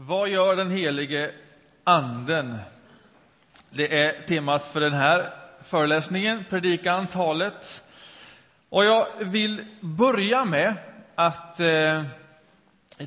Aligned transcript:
Vad 0.00 0.28
gör 0.28 0.56
den 0.56 0.70
helige 0.70 1.30
anden? 1.84 2.58
Det 3.70 4.02
är 4.02 4.26
temat 4.26 4.66
för 4.66 4.80
den 4.80 4.92
här 4.92 5.34
föreläsningen, 5.62 6.44
predikan, 6.50 7.06
talet. 7.06 7.84
Och 8.68 8.84
jag 8.84 9.08
vill 9.20 9.64
börja 9.80 10.44
med 10.44 10.74
att 11.14 11.60
eh, 11.60 12.02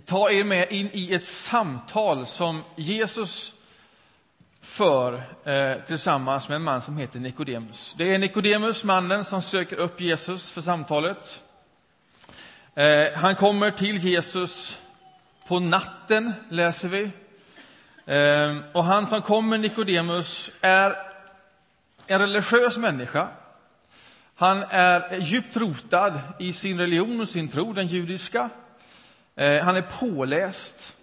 ta 0.06 0.32
er 0.32 0.44
med 0.44 0.72
in 0.72 0.90
i 0.94 1.14
ett 1.14 1.24
samtal 1.24 2.26
som 2.26 2.64
Jesus 2.76 3.54
för 4.62 5.24
eh, 5.44 5.86
tillsammans 5.86 6.50
med 6.50 6.56
en 6.56 6.64
man 6.64 6.82
som 6.82 6.98
heter 6.98 7.20
Nikodemus. 7.20 7.96
Det 7.98 8.14
är 8.14 8.18
Nikodemus, 8.18 8.84
mannen, 8.84 9.26
som 9.26 9.42
söker 9.42 9.80
upp 9.80 10.02
Jesus 10.02 10.52
för 10.52 10.62
samtalet. 10.62 11.44
Eh, 12.76 13.14
han 13.16 13.36
kommer 13.36 13.72
till 13.72 13.98
Jesus 13.98 14.81
på 15.52 15.60
natten, 15.60 16.34
läser 16.50 16.88
vi. 16.88 17.12
Ehm, 18.06 18.64
och 18.74 18.84
han 18.84 19.08
som 19.08 19.22
kommer, 19.22 19.58
Nikodemus, 19.58 20.52
är 20.62 20.96
en 22.08 22.20
religiös 22.20 22.78
människa. 22.78 23.28
Han 24.36 24.64
är 24.64 25.20
djupt 25.20 25.58
rotad 25.58 26.20
i 26.40 26.54
sin 26.54 26.80
religion 26.80 27.22
och 27.22 27.30
sin 27.30 27.48
tro, 27.48 27.74
den 27.74 27.88
judiska. 27.88 28.50
Ehm, 29.36 29.66
han 29.66 29.76
är 29.76 29.82
påläst. 29.82 30.96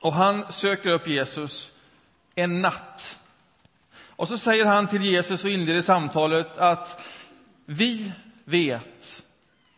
Och 0.00 0.12
han 0.12 0.52
söker 0.52 0.92
upp 0.92 1.08
Jesus 1.08 1.70
en 2.34 2.62
natt. 2.62 3.18
Och 4.06 4.28
så 4.28 4.38
säger 4.38 4.64
han 4.64 4.86
till 4.86 5.02
Jesus 5.02 5.44
och 5.44 5.50
inleder 5.50 5.82
samtalet 5.82 6.58
att 6.58 7.04
vi 7.64 8.12
vet 8.44 9.22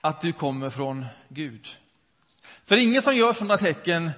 att 0.00 0.20
du 0.20 0.32
kommer 0.32 0.70
från 0.70 1.06
Gud. 1.28 1.68
För 2.70 2.76
ingen 2.76 3.02
som 3.02 3.16
gör 3.16 3.32
sådana 3.32 3.58
tecken, 3.58 4.10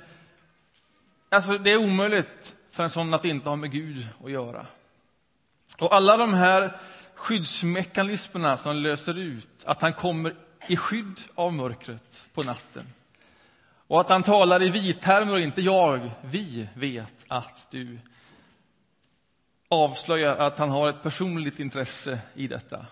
alltså 1.29 1.59
det 1.59 1.71
är 1.71 1.77
omöjligt 1.77 2.55
för 2.71 2.83
en 2.83 2.91
sån 2.91 3.15
att 3.15 3.25
inte 3.25 3.49
ha 3.49 3.57
med 3.57 3.71
Gud 3.71 4.09
att 4.25 4.31
göra. 4.31 4.67
Och 5.79 5.95
alla 5.95 6.17
de 6.17 6.35
här 6.35 6.81
skyddsmekanismerna 7.15 8.57
som 8.57 8.77
löser 8.77 9.19
ut 9.19 9.49
att 9.65 9.83
han 9.83 9.93
kommer 9.93 10.37
i 10.69 10.77
skydd 10.77 11.21
av 11.35 11.53
mörkret 11.53 12.27
på 12.35 12.43
natten. 12.43 12.87
Och 13.87 14.01
att 14.01 14.09
han 14.09 14.23
talar 14.23 14.63
i 14.63 14.71
vi-termer 14.71 15.35
och 15.35 15.41
inte 15.41 15.61
jag, 15.61 16.11
vi 16.23 16.69
vet 16.75 17.25
att 17.29 17.71
du 17.71 17.99
avslöjar 19.69 20.37
att 20.37 20.59
han 20.59 20.71
har 20.71 20.89
ett 20.89 21.03
personligt 21.03 21.59
intresse 21.59 22.21
i 22.35 22.49
detta. 22.49 22.87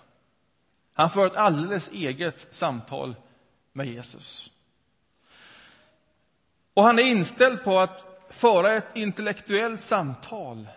Han 0.92 1.10
för 1.10 1.26
ett 1.26 1.36
alldeles 1.36 1.90
eget 1.92 2.48
samtal 2.50 3.14
med 3.72 3.86
Jesus. 3.86 4.50
Och 6.80 6.86
han 6.86 6.98
är 6.98 7.02
inställd 7.02 7.64
på 7.64 7.78
att 7.78 8.24
föra 8.30 8.74
ett 8.74 8.96
intellektuellt 8.96 9.82
samtal 9.82 10.68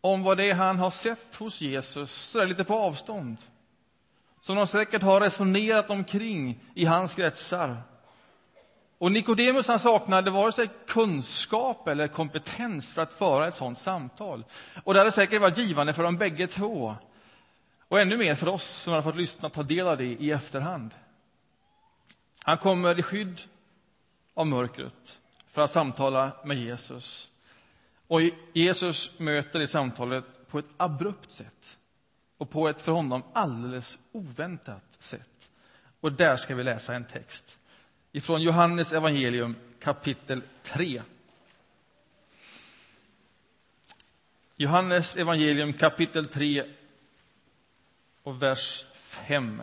om 0.00 0.22
vad 0.22 0.36
det 0.36 0.50
är 0.50 0.54
han 0.54 0.78
har 0.78 0.90
sett 0.90 1.36
hos 1.36 1.60
Jesus, 1.60 2.12
så 2.12 2.44
lite 2.44 2.64
på 2.64 2.74
avstånd. 2.74 3.36
Som 4.40 4.56
de 4.56 4.66
säkert 4.66 5.02
har 5.02 5.20
resonerat 5.20 5.90
omkring 5.90 6.60
i 6.74 6.84
hans 6.84 7.14
kretsar. 7.14 7.76
Och 8.98 9.12
Nikodemus 9.12 9.68
han 9.68 9.80
saknade 9.80 10.30
vare 10.30 10.52
sig 10.52 10.68
kunskap 10.86 11.88
eller 11.88 12.08
kompetens 12.08 12.92
för 12.92 13.02
att 13.02 13.14
föra 13.14 13.48
ett 13.48 13.54
sådant 13.54 13.78
samtal. 13.78 14.44
Och 14.84 14.94
det 14.94 15.00
hade 15.00 15.12
säkert 15.12 15.40
varit 15.40 15.58
givande 15.58 15.94
för 15.94 16.02
dem 16.02 16.16
bägge 16.16 16.46
två. 16.46 16.94
Och 17.88 18.00
ännu 18.00 18.16
mer 18.16 18.34
för 18.34 18.48
oss 18.48 18.68
som 18.68 18.92
har 18.92 19.02
fått 19.02 19.16
lyssna 19.16 19.46
och 19.46 19.52
ta 19.52 19.62
del 19.62 19.88
av 19.88 19.98
det 19.98 20.04
i 20.04 20.30
efterhand. 20.30 20.94
Han 22.44 22.58
kommer 22.58 22.98
i 22.98 23.02
skydd 23.02 23.40
av 24.34 24.46
mörkret 24.46 25.20
för 25.58 25.62
att 25.62 25.70
samtala 25.70 26.32
med 26.44 26.56
Jesus. 26.56 27.30
Och 28.06 28.20
Jesus 28.52 29.18
möter 29.18 29.60
i 29.60 29.66
samtalet 29.66 30.24
på 30.48 30.58
ett 30.58 30.72
abrupt 30.76 31.32
sätt 31.32 31.78
och 32.36 32.50
på 32.50 32.68
ett 32.68 32.82
för 32.82 32.92
honom 32.92 33.22
alldeles 33.32 33.98
oväntat 34.12 34.96
sätt. 34.98 35.50
Och 36.00 36.12
där 36.12 36.36
ska 36.36 36.54
vi 36.54 36.64
läsa 36.64 36.94
en 36.94 37.04
text 37.04 37.58
ifrån 38.12 38.42
Johannes 38.42 38.92
evangelium 38.92 39.56
kapitel 39.80 40.42
3. 40.62 41.02
Johannes 44.56 45.16
evangelium 45.16 45.72
kapitel 45.72 46.26
3 46.26 46.64
och 48.22 48.42
vers 48.42 48.86
5. 48.94 49.62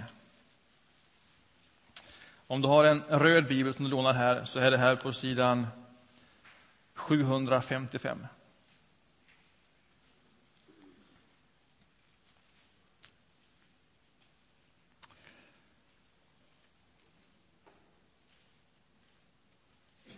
Om 2.48 2.62
du 2.62 2.68
har 2.68 2.84
en 2.84 3.02
röd 3.02 3.48
bibel 3.48 3.74
som 3.74 3.86
du 3.86 3.92
lånar 3.92 4.14
här 4.14 4.46
så 4.46 4.60
är 4.60 4.72
det 4.72 4.78
här 4.78 4.96
på 4.96 5.14
sidan 5.14 5.68
755. 6.96 8.28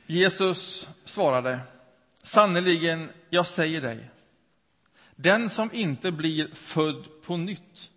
Jesus 0.10 0.90
svarade, 1.06 1.60
sannerligen, 2.24 3.10
jag 3.30 3.48
säger 3.48 3.82
dig, 3.82 4.10
den 5.16 5.50
som 5.50 5.74
inte 5.74 6.12
blir 6.12 6.48
född 6.54 7.08
på 7.24 7.38
nytt 7.38 7.90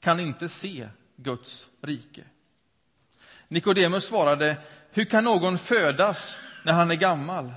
kan 0.00 0.20
inte 0.20 0.48
se 0.48 0.88
Guds 1.16 1.68
rike. 1.80 2.24
Nikodemus 3.48 4.04
svarade, 4.04 4.56
hur 4.90 5.04
kan 5.04 5.24
någon 5.24 5.58
födas 5.58 6.36
när 6.64 6.72
han 6.72 6.90
är 6.90 6.94
gammal? 6.94 7.52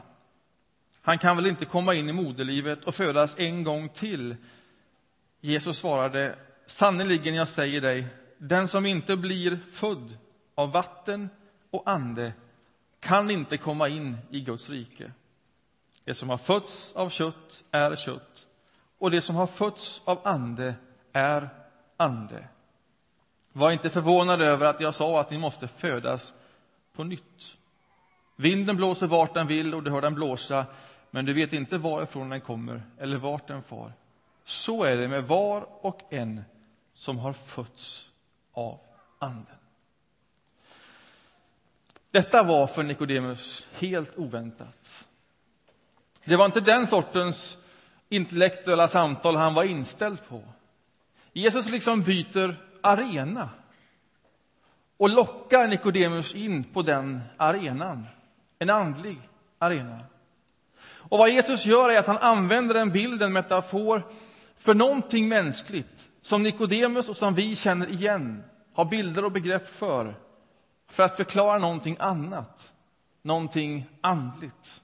Han 1.01 1.17
kan 1.17 1.35
väl 1.35 1.47
inte 1.47 1.65
komma 1.65 1.93
in 1.93 2.09
i 2.09 2.13
moderlivet 2.13 2.85
och 2.85 2.95
födas 2.95 3.35
en 3.37 3.63
gång 3.63 3.89
till? 3.89 4.35
Jesus 5.41 5.77
svarade, 5.77 6.35
sannerligen 6.65 7.35
jag 7.35 7.47
säger 7.47 7.81
dig, 7.81 8.07
den 8.37 8.67
som 8.67 8.85
inte 8.85 9.17
blir 9.17 9.59
född 9.71 10.17
av 10.55 10.71
vatten 10.71 11.29
och 11.69 11.89
ande 11.89 12.33
kan 12.99 13.31
inte 13.31 13.57
komma 13.57 13.87
in 13.87 14.17
i 14.29 14.39
Guds 14.39 14.69
rike. 14.69 15.11
Det 16.05 16.13
som 16.13 16.29
har 16.29 16.37
fötts 16.37 16.93
av 16.95 17.09
kött 17.09 17.63
är 17.71 17.95
kött 17.95 18.47
och 18.97 19.11
det 19.11 19.21
som 19.21 19.35
har 19.35 19.47
fötts 19.47 20.01
av 20.05 20.19
ande 20.23 20.75
är 21.13 21.49
ande. 21.97 22.47
Var 23.53 23.71
inte 23.71 23.89
förvånad 23.89 24.41
över 24.41 24.65
att 24.65 24.81
jag 24.81 24.95
sa 24.95 25.21
att 25.21 25.31
ni 25.31 25.37
måste 25.37 25.67
födas 25.67 26.33
på 26.93 27.03
nytt. 27.03 27.57
Vinden 28.35 28.75
blåser 28.75 29.07
vart 29.07 29.33
den 29.33 29.47
vill 29.47 29.73
och 29.73 29.83
du 29.83 29.91
hör 29.91 30.01
den 30.01 30.15
blåsa, 30.15 30.65
men 31.11 31.25
du 31.25 31.33
vet 31.33 31.53
inte 31.53 31.77
varifrån 31.77 32.29
den 32.29 32.41
kommer 32.41 32.81
eller 32.97 33.17
vart 33.17 33.47
den 33.47 33.63
far. 33.63 33.93
Så 34.43 34.83
är 34.83 34.97
det 34.97 35.07
med 35.07 35.23
var 35.23 35.85
och 35.85 36.13
en 36.13 36.41
som 36.93 37.17
har 37.17 37.33
fötts 37.33 38.09
av 38.51 38.79
Anden. 39.19 39.45
Detta 42.11 42.43
var 42.43 42.67
för 42.67 42.83
Nikodemus 42.83 43.65
helt 43.73 44.17
oväntat. 44.17 45.07
Det 46.25 46.35
var 46.35 46.45
inte 46.45 46.61
den 46.61 46.87
sortens 46.87 47.57
intellektuella 48.09 48.87
samtal 48.87 49.35
han 49.35 49.53
var 49.53 49.63
inställd 49.63 50.27
på. 50.27 50.43
Jesus 51.33 51.69
liksom 51.69 52.01
byter 52.01 52.55
arena 52.81 53.49
och 54.97 55.09
lockar 55.09 55.67
Nikodemus 55.67 56.35
in 56.35 56.63
på 56.63 56.81
den 56.81 57.21
arenan, 57.37 58.07
en 58.59 58.69
andlig 58.69 59.17
arena. 59.59 59.99
Och 61.09 61.17
vad 61.17 61.29
Jesus 61.29 61.65
gör 61.65 61.89
är 61.89 61.97
att 61.97 62.07
han 62.07 62.17
använder 62.17 62.75
en 62.75 62.91
bild, 62.91 63.23
en 63.23 63.33
metafor, 63.33 64.07
för 64.57 64.73
någonting 64.73 65.27
mänskligt 65.27 66.09
som 66.21 66.43
Nikodemus 66.43 67.09
och 67.09 67.17
som 67.17 67.35
vi 67.35 67.55
känner 67.55 67.91
igen, 67.91 68.43
har 68.73 68.85
bilder 68.85 69.25
och 69.25 69.31
begrepp 69.31 69.67
för, 69.67 70.15
för 70.87 71.03
att 71.03 71.17
förklara 71.17 71.57
någonting 71.57 71.97
annat, 71.99 72.73
någonting 73.21 73.85
andligt. 74.01 74.81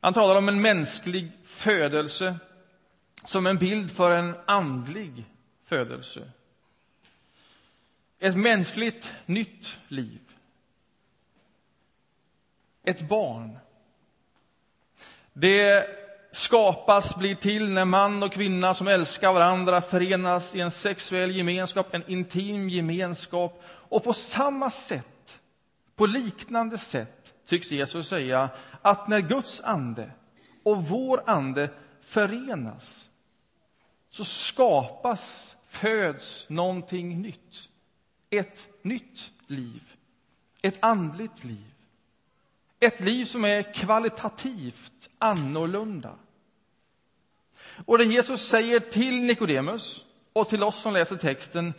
Han 0.00 0.14
talar 0.14 0.36
om 0.36 0.48
en 0.48 0.62
mänsklig 0.62 1.32
födelse 1.44 2.38
som 3.24 3.46
en 3.46 3.58
bild 3.58 3.90
för 3.90 4.10
en 4.10 4.36
andlig 4.46 5.24
födelse. 5.64 6.30
Ett 8.18 8.36
mänskligt 8.36 9.14
nytt 9.26 9.80
liv. 9.88 10.20
Ett 12.82 13.08
barn. 13.08 13.58
Det 15.36 15.86
skapas, 16.30 17.16
blir 17.16 17.34
till 17.34 17.70
när 17.70 17.84
man 17.84 18.22
och 18.22 18.32
kvinna 18.32 18.74
som 18.74 18.88
älskar 18.88 19.32
varandra 19.32 19.80
förenas 19.80 20.54
i 20.54 20.60
en 20.60 20.70
sexuell 20.70 21.36
gemenskap, 21.36 21.94
en 21.94 22.10
intim 22.10 22.70
gemenskap. 22.70 23.62
Och 23.66 24.04
på 24.04 24.12
samma 24.12 24.70
sätt, 24.70 25.38
på 25.96 26.06
liknande 26.06 26.78
sätt, 26.78 27.34
tycks 27.44 27.72
Jesus 27.72 28.08
säga 28.08 28.50
att 28.82 29.08
när 29.08 29.20
Guds 29.20 29.60
ande 29.60 30.10
och 30.62 30.86
vår 30.86 31.22
ande 31.26 31.70
förenas 32.00 33.08
så 34.10 34.24
skapas, 34.24 35.56
föds 35.66 36.46
någonting 36.48 37.22
nytt. 37.22 37.68
Ett 38.30 38.68
nytt 38.82 39.30
liv. 39.46 39.82
Ett 40.62 40.78
andligt 40.80 41.44
liv. 41.44 41.73
Ett 42.84 43.00
liv 43.00 43.24
som 43.24 43.44
är 43.44 43.74
kvalitativt 43.74 45.10
annorlunda. 45.18 46.14
Och 47.86 47.98
det 47.98 48.04
Jesus 48.04 48.48
säger 48.48 48.80
till 48.80 49.22
Nikodemus 49.22 50.04
och 50.32 50.48
till 50.48 50.62
oss 50.62 50.76
som 50.76 50.92
läser 50.92 51.16
texten, 51.16 51.74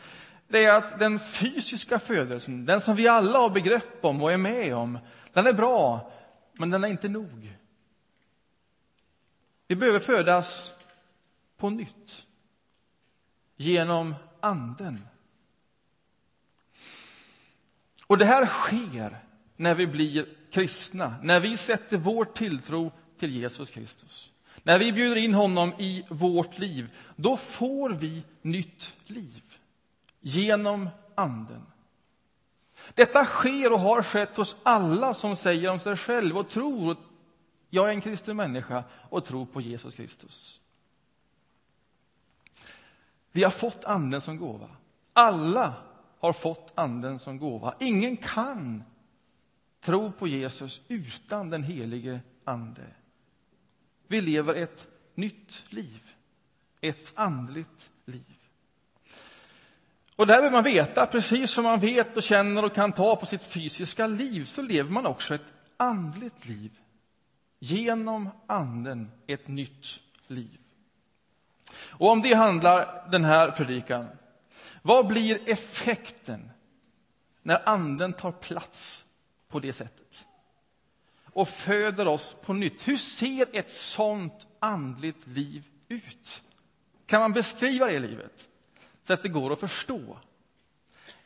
det 0.47 0.65
är 0.65 0.73
att 0.73 0.99
den 0.99 1.19
fysiska 1.19 1.99
födelsen, 1.99 2.65
den 2.65 2.81
som 2.81 2.95
vi 2.95 3.07
alla 3.07 3.39
har 3.39 3.49
begrepp 3.49 4.05
om 4.05 4.23
och 4.23 4.31
är 4.31 4.37
med 4.37 4.75
om, 4.75 4.99
den 5.33 5.47
är 5.47 5.53
bra, 5.53 6.11
men 6.53 6.69
den 6.69 6.83
är 6.83 6.87
inte 6.87 7.09
nog. 7.09 7.53
Vi 9.67 9.75
behöver 9.75 9.99
födas 9.99 10.71
på 11.57 11.69
nytt 11.69 12.25
genom 13.55 14.15
Anden. 14.39 15.07
Och 18.07 18.17
det 18.17 18.25
här 18.25 18.45
sker 18.45 19.17
när 19.55 19.75
vi 19.75 19.87
blir 19.87 20.34
kristna, 20.55 21.15
när 21.21 21.39
vi 21.39 21.57
sätter 21.57 21.97
vår 21.97 22.25
tilltro 22.25 22.91
till 23.19 23.35
Jesus 23.35 23.69
Kristus. 23.69 24.31
När 24.63 24.79
vi 24.79 24.91
bjuder 24.91 25.15
in 25.15 25.33
honom 25.33 25.73
i 25.77 26.05
vårt 26.09 26.59
liv, 26.59 26.93
då 27.15 27.37
får 27.37 27.89
vi 27.89 28.23
nytt 28.41 28.93
liv 29.05 29.43
genom 30.19 30.89
Anden. 31.15 31.65
Detta 32.93 33.25
sker 33.25 33.73
och 33.73 33.79
har 33.79 34.03
skett 34.03 34.37
hos 34.37 34.57
alla 34.63 35.13
som 35.13 35.35
säger 35.35 35.71
om 35.71 35.79
sig 35.79 35.95
själv 35.95 36.37
och 36.37 36.49
tror 36.49 36.97
jag 37.69 37.85
är 37.85 37.93
en 37.93 38.01
kristen 38.01 38.37
människa 38.37 38.83
och 39.09 39.25
tror 39.25 39.45
på 39.45 39.61
Jesus 39.61 39.95
Kristus. 39.95 40.59
Vi 43.31 43.43
har 43.43 43.51
fått 43.51 43.85
Anden 43.85 44.21
som 44.21 44.37
gåva. 44.37 44.69
Alla 45.13 45.73
har 46.19 46.33
fått 46.33 46.71
Anden 46.75 47.19
som 47.19 47.39
gåva. 47.39 47.75
Ingen 47.79 48.17
kan 48.17 48.83
tro 49.85 50.11
på 50.11 50.27
Jesus 50.27 50.81
utan 50.87 51.49
den 51.49 51.63
helige 51.63 52.19
Ande. 52.43 52.85
Vi 54.07 54.21
lever 54.21 54.53
ett 54.53 54.87
nytt 55.15 55.63
liv, 55.69 56.13
ett 56.81 57.13
andligt 57.15 57.91
liv. 58.05 58.35
Och 60.15 60.27
där 60.27 60.41
vill 60.41 60.51
man 60.51 60.63
veta, 60.63 61.05
precis 61.05 61.51
som 61.51 61.63
man 61.63 61.79
vet 61.79 62.17
och 62.17 62.23
känner 62.23 62.65
och 62.65 62.75
kan 62.75 62.91
ta 62.91 63.15
på 63.15 63.25
sitt 63.25 63.41
fysiska 63.41 64.07
liv, 64.07 64.45
så 64.45 64.61
lever 64.61 64.91
man 64.91 65.05
också 65.05 65.35
ett 65.35 65.53
andligt 65.77 66.45
liv. 66.45 66.71
Genom 67.59 68.29
Anden 68.47 69.11
ett 69.27 69.47
nytt 69.47 70.01
liv. 70.27 70.57
Och 71.75 72.11
om 72.11 72.21
det 72.21 72.33
handlar 72.33 73.09
den 73.11 73.25
här 73.25 73.51
predikan. 73.51 74.07
Vad 74.81 75.07
blir 75.07 75.49
effekten 75.49 76.51
när 77.41 77.69
Anden 77.69 78.13
tar 78.13 78.31
plats 78.31 79.04
på 79.55 79.59
det 79.59 79.73
sättet 79.73 80.27
och 81.33 81.49
föder 81.49 82.07
oss 82.07 82.35
på 82.41 82.53
nytt? 82.53 82.87
Hur 82.87 82.97
ser 82.97 83.47
ett 83.55 83.71
sånt 83.71 84.47
andligt 84.59 85.27
liv 85.27 85.63
ut? 85.87 86.43
Kan 87.05 87.21
man 87.21 87.33
beskriva 87.33 87.85
det 87.85 87.99
livet 87.99 88.49
så 89.03 89.13
att 89.13 89.23
det 89.23 89.29
går 89.29 89.53
att 89.53 89.59
förstå? 89.59 90.17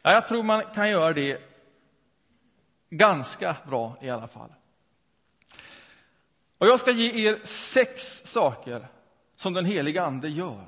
Ja, 0.02 0.12
jag 0.12 0.28
tror 0.28 0.44
man 0.44 0.64
kan 0.76 0.90
göra 0.90 1.14
det 1.14 1.42
ganska 2.90 3.56
bra 3.68 3.98
i 4.02 4.10
alla 4.10 4.28
fall. 4.28 4.54
Och 6.58 6.68
jag 6.68 6.80
ska 6.80 6.92
ge 6.92 7.28
er 7.28 7.40
sex 7.44 8.22
saker 8.26 8.88
som 9.36 9.54
den 9.54 9.66
heliga 9.66 10.04
Ande 10.04 10.30
gör 10.30 10.68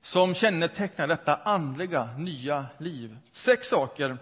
som 0.00 0.34
kännetecknar 0.34 1.06
detta 1.06 1.36
andliga 1.36 2.08
nya 2.18 2.66
liv. 2.78 3.16
Sex 3.32 3.68
saker. 3.68 4.18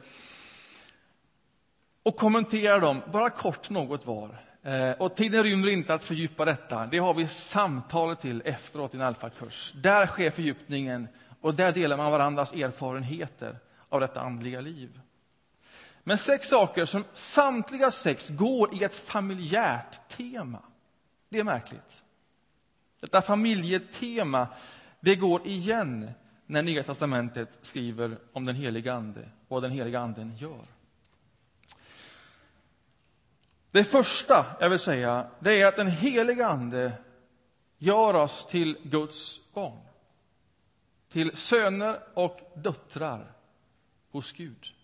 Och 2.05 2.17
kommentera 2.17 2.79
dem, 2.79 3.03
bara 3.13 3.31
kort 3.31 3.71
något 3.71 4.07
var. 4.07 4.37
Eh, 4.63 4.91
och 4.91 5.17
tiden 5.17 5.43
rymmer 5.43 5.69
inte 5.69 5.95
att 5.95 6.05
fördjupa 6.05 6.45
detta. 6.45 6.87
Det 6.87 6.99
har 6.99 7.15
vi 7.15 7.29
samtalet 7.29 8.21
till 8.21 8.43
efteråt 8.45 8.95
i 8.95 8.97
en 8.97 9.03
alfakurs. 9.03 9.73
Där 9.77 10.07
sker 10.07 10.31
fördjupningen 10.31 11.09
och 11.41 11.55
där 11.55 11.73
delar 11.73 11.97
man 11.97 12.13
varandras 12.13 12.53
erfarenheter 12.53 13.59
av 13.89 14.01
detta 14.01 14.21
andliga 14.21 14.61
liv. 14.61 15.01
Men 16.03 16.19
sex 16.19 16.49
saker 16.49 16.85
som 16.85 17.05
samtliga 17.13 17.91
sex 17.91 18.29
går 18.29 18.75
i 18.75 18.85
ett 18.85 18.95
familjärt 18.95 20.09
tema. 20.09 20.63
Det 21.29 21.39
är 21.39 21.45
märkligt. 21.45 22.03
Detta 23.01 23.23
familjetema 23.23 24.49
det 25.01 25.17
går 25.17 25.47
igen 25.47 26.11
när 26.47 26.63
Nya 26.63 26.83
testamentet 26.83 27.59
skriver 27.63 28.19
om 28.33 28.47
den 28.47 28.57
heliga 28.57 28.95
Ande 28.95 29.21
och 29.21 29.29
vad 29.49 29.63
den 29.63 29.73
heliga 29.73 30.01
Anden 30.01 30.37
gör. 30.37 30.74
Det 33.75 33.85
första 33.85 34.47
jag 34.61 34.71
vill 34.71 34.79
säga 34.79 35.31
det 35.39 35.61
är 35.63 35.67
att 35.67 35.77
den 35.77 35.87
heliga 35.87 36.47
Ande 36.47 36.93
gör 37.79 38.15
oss 38.15 38.47
till 38.47 38.79
Guds 38.83 39.41
barn. 39.55 39.81
Till 41.13 41.37
söner 41.37 41.99
och 42.15 42.53
döttrar 42.55 43.33
hos 44.11 44.33
Gud. 44.33 44.75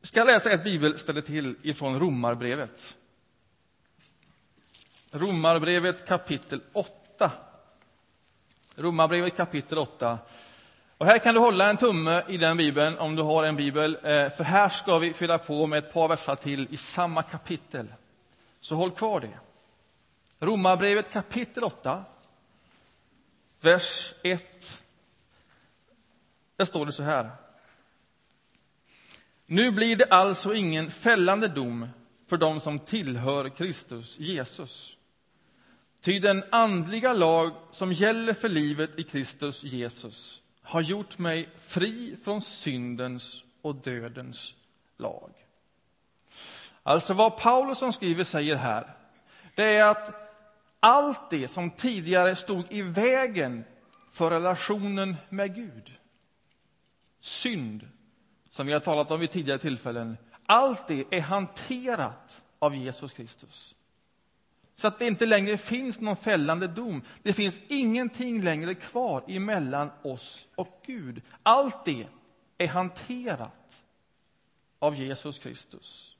Jag 0.00 0.08
ska 0.08 0.24
läsa 0.24 0.50
ett 0.50 0.64
bibelställe 0.64 1.22
till 1.22 1.56
ifrån 1.62 2.00
Romarbrevet. 2.00 2.96
Romarbrevet 5.10 6.06
kapitel 6.08 6.60
8. 6.72 7.30
Romarbrevet 8.76 9.36
kapitel 9.36 9.78
8. 9.78 10.18
Och 10.98 11.06
här 11.06 11.18
kan 11.18 11.34
du 11.34 11.40
hålla 11.40 11.70
en 11.70 11.76
tumme 11.76 12.24
i 12.28 12.36
den 12.36 12.56
bibeln 12.56 12.98
om 12.98 13.16
du 13.16 13.22
har 13.22 13.44
en 13.44 13.56
bibel, 13.56 13.94
eh, 13.94 14.30
för 14.30 14.44
här 14.44 14.68
ska 14.68 14.98
vi 14.98 15.12
fylla 15.12 15.38
på 15.38 15.66
med 15.66 15.78
ett 15.78 15.92
par 15.92 16.08
versar 16.08 16.36
till 16.36 16.66
i 16.70 16.76
samma 16.76 17.22
kapitel. 17.22 17.92
Så 18.60 18.76
håll 18.76 18.90
kvar 18.90 19.20
det. 19.20 19.38
Romarbrevet 20.46 21.12
kapitel 21.12 21.64
8, 21.64 22.04
vers 23.60 24.14
1. 24.22 24.82
Där 26.56 26.64
står 26.64 26.86
det 26.86 26.92
så 26.92 27.02
här. 27.02 27.30
Nu 29.46 29.70
blir 29.70 29.96
det 29.96 30.04
alltså 30.10 30.54
ingen 30.54 30.90
fällande 30.90 31.48
dom 31.48 31.88
för 32.26 32.36
dem 32.36 32.60
som 32.60 32.78
tillhör 32.78 33.48
Kristus 33.48 34.18
Jesus. 34.18 34.96
Ty 36.00 36.18
den 36.18 36.44
andliga 36.50 37.12
lag 37.12 37.52
som 37.70 37.92
gäller 37.92 38.32
för 38.32 38.48
livet 38.48 38.98
i 38.98 39.02
Kristus 39.02 39.64
Jesus 39.64 40.42
har 40.66 40.80
gjort 40.80 41.18
mig 41.18 41.48
fri 41.58 42.16
från 42.24 42.42
syndens 42.42 43.44
och 43.62 43.74
dödens 43.74 44.54
lag. 44.96 45.30
Alltså 46.82 47.14
vad 47.14 47.38
Paulus 47.38 47.78
som 47.78 47.92
skriver 47.92 48.24
säger 48.24 48.56
här, 48.56 48.94
det 49.54 49.64
är 49.64 49.84
att 49.84 50.14
allt 50.80 51.30
det 51.30 51.48
som 51.48 51.70
tidigare 51.70 52.36
stod 52.36 52.72
i 52.72 52.82
vägen 52.82 53.64
för 54.12 54.30
relationen 54.30 55.16
med 55.28 55.54
Gud, 55.54 55.92
synd, 57.20 57.88
som 58.50 58.66
vi 58.66 58.72
har 58.72 58.80
talat 58.80 59.10
om 59.10 59.20
vid 59.20 59.30
tidigare 59.30 59.58
tillfällen, 59.58 60.16
allt 60.46 60.88
det 60.88 61.04
är 61.10 61.20
hanterat 61.20 62.42
av 62.58 62.74
Jesus 62.74 63.12
Kristus. 63.12 63.75
Så 64.76 64.88
att 64.88 64.98
det 64.98 65.06
inte 65.06 65.26
längre 65.26 65.56
finns 65.56 66.00
någon 66.00 66.16
fällande 66.16 66.68
dom. 66.68 67.02
Det 67.22 67.32
finns 67.32 67.60
ingenting 67.68 68.42
längre 68.42 68.74
kvar 68.74 69.24
emellan 69.28 69.90
oss 70.02 70.46
och 70.54 70.82
Gud. 70.86 71.22
Allt 71.42 71.84
det 71.84 72.06
är 72.58 72.68
hanterat 72.68 73.82
av 74.78 74.94
Jesus 74.94 75.38
Kristus. 75.38 76.16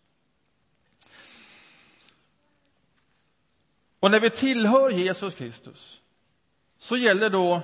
Och 4.01 4.11
när 4.11 4.21
vi 4.21 4.31
tillhör 4.31 4.91
Jesus 4.91 5.35
Kristus 5.35 6.01
så 6.79 6.97
gäller 6.97 7.31
då 7.31 7.61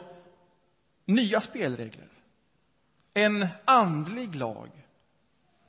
nya 1.05 1.41
spelregler. 1.41 2.09
En 3.15 3.47
andlig 3.65 4.35
lag. 4.35 4.71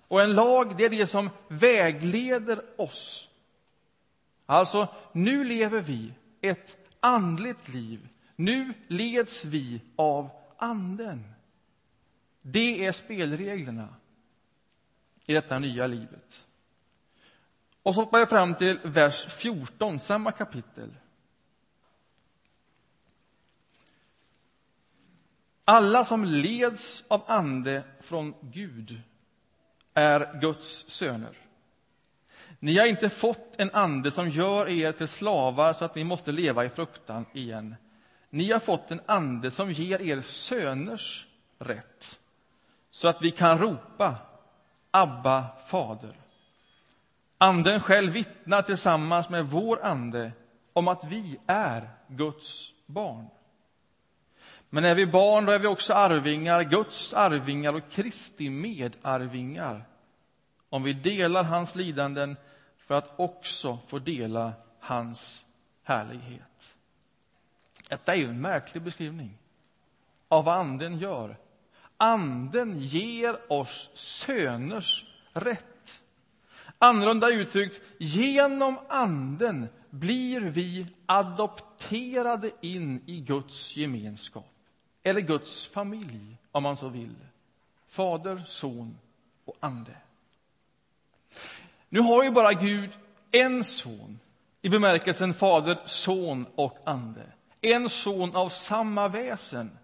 Och 0.08 0.22
en 0.22 0.34
lag, 0.34 0.77
det 0.77 0.86
är 0.86 0.89
det 0.89 1.08
som 1.08 1.30
vägleder 1.48 2.82
oss 2.82 3.30
Alltså, 4.54 4.88
nu 5.12 5.44
lever 5.44 5.80
vi 5.80 6.14
ett 6.42 6.78
andligt 7.00 7.68
liv. 7.68 8.10
Nu 8.36 8.74
leds 8.88 9.46
vi 9.46 9.82
av 9.96 10.30
Anden. 10.58 11.34
Det 12.42 12.86
är 12.86 12.92
spelreglerna 12.92 13.96
i 15.28 15.34
detta 15.34 15.60
nya 15.60 15.88
livet. 15.88 16.48
Och 17.84 17.94
så 17.94 18.02
hoppar 18.02 18.20
jag 18.20 18.30
fram 18.30 18.56
till 18.56 18.80
vers 18.84 19.26
14, 19.26 20.00
samma 20.00 20.32
kapitel. 20.32 20.96
Alla 25.66 26.06
som 26.06 26.26
leds 26.26 27.04
av 27.08 27.24
ande 27.28 27.84
från 28.00 28.34
Gud 28.42 29.02
är 29.94 30.40
Guds 30.42 30.90
söner. 30.90 31.43
Ni 32.63 32.77
har 32.77 32.86
inte 32.86 33.10
fått 33.10 33.55
en 33.58 33.72
ande 33.74 34.12
som 34.12 34.29
gör 34.29 34.70
er 34.70 34.91
till 34.91 35.08
slavar 35.08 35.74
så 35.74 35.86
att 35.86 35.96
ni 35.96 36.03
måste 36.03 36.32
leva 36.32 36.65
i 36.65 36.70
fruktan 36.70 37.25
igen. 37.34 37.75
Ni 38.29 38.51
har 38.51 38.60
fått 38.60 38.91
en 38.91 39.01
ande 39.05 39.51
som 39.51 39.72
ger 39.72 40.01
er 40.01 40.22
söners 40.22 41.27
rätt 41.60 42.20
så 42.91 43.08
att 43.08 43.22
vi 43.22 43.32
kan 43.32 43.58
ropa 43.58 44.15
Abba, 44.91 45.48
Fader. 45.67 46.15
Anden 47.38 47.79
själv 47.79 48.12
vittnar 48.12 48.62
tillsammans 48.62 49.29
med 49.29 49.46
vår 49.46 49.86
ande 49.86 50.32
om 50.74 50.88
att 50.88 51.03
vi 51.03 51.39
är 51.48 51.89
Guds 52.08 52.72
barn. 52.86 53.27
Men 54.70 54.86
är 54.86 54.96
vi 54.96 55.05
barn, 55.08 55.46
då 55.46 55.51
är 55.51 55.60
vi 55.60 55.67
också 55.67 55.93
arvingar, 55.93 56.63
Guds 56.63 57.13
arvingar 57.13 57.74
och 57.74 57.91
Kristi 57.91 58.50
medarvingar 58.50 59.86
om 60.74 60.84
vi 60.84 60.93
delar 60.93 61.43
hans 61.43 61.75
lidanden 61.75 62.38
för 62.94 62.98
att 62.98 63.20
också 63.20 63.80
få 63.88 64.00
dela 64.00 64.54
hans 64.80 65.46
härlighet. 65.84 66.76
Detta 67.90 68.14
är 68.14 68.18
ju 68.18 68.30
en 68.30 68.42
märklig 68.42 68.84
beskrivning 68.84 69.38
av 70.28 70.46
vad 70.46 70.56
Anden 70.56 70.98
gör. 70.98 71.38
Anden 71.98 72.80
ger 72.80 73.52
oss 73.52 73.92
söners 73.94 75.06
rätt. 75.34 76.04
Annorlunda 76.78 77.30
uttryckt, 77.30 77.82
genom 77.98 78.80
Anden 78.90 79.68
blir 79.90 80.42
vi 80.42 80.88
adopterade 81.06 82.52
in 82.62 83.02
i 83.06 83.22
Guds 83.22 83.78
gemenskap 83.78 84.54
eller 85.04 85.22
Guds 85.22 85.68
familj, 85.68 86.38
om 86.52 86.64
man 86.64 86.78
så 86.78 86.90
vill. 86.90 87.16
Fader, 87.88 88.44
son 88.46 88.98
och 89.46 89.56
ande. 89.60 89.96
Nu 91.94 92.00
har 92.00 92.24
ju 92.24 92.32
bara 92.32 92.54
Gud 92.54 92.90
en 93.32 93.64
son 93.64 94.20
i 94.62 94.70
bemärkelsen 94.70 95.34
Fader, 95.34 95.80
Son 95.86 96.46
och 96.56 96.78
Ande. 96.86 97.32
En 97.62 97.90
son 97.90 98.36
av 98.36 98.50
samma 98.50 99.08
väsen. 99.08 99.78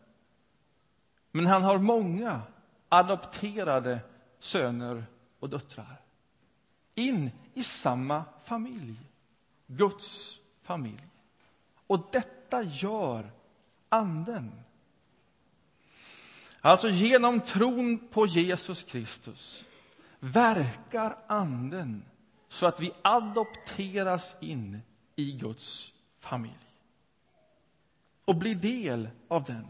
Men 1.32 1.46
han 1.46 1.64
har 1.64 1.78
många 1.78 2.42
adopterade 2.90 4.00
söner 4.40 5.04
och 5.40 5.50
döttrar. 5.50 6.02
In 6.96 7.32
i 7.54 7.64
samma 7.64 8.24
familj, 8.44 8.96
Guds 9.68 10.40
familj. 10.62 11.08
Och 11.88 12.08
detta 12.12 12.64
gör 12.64 13.32
Anden. 13.90 14.52
Alltså 16.62 16.90
genom 16.90 17.42
tron 17.42 18.08
på 18.12 18.26
Jesus 18.26 18.84
Kristus 18.84 19.66
verkar 20.20 21.18
Anden 21.28 22.06
så 22.48 22.66
att 22.66 22.80
vi 22.80 22.94
adopteras 23.02 24.36
in 24.40 24.82
i 25.16 25.32
Guds 25.32 25.94
familj 26.20 26.70
och 28.26 28.36
blir 28.36 28.56
del 28.56 29.10
av 29.28 29.44
den. 29.44 29.68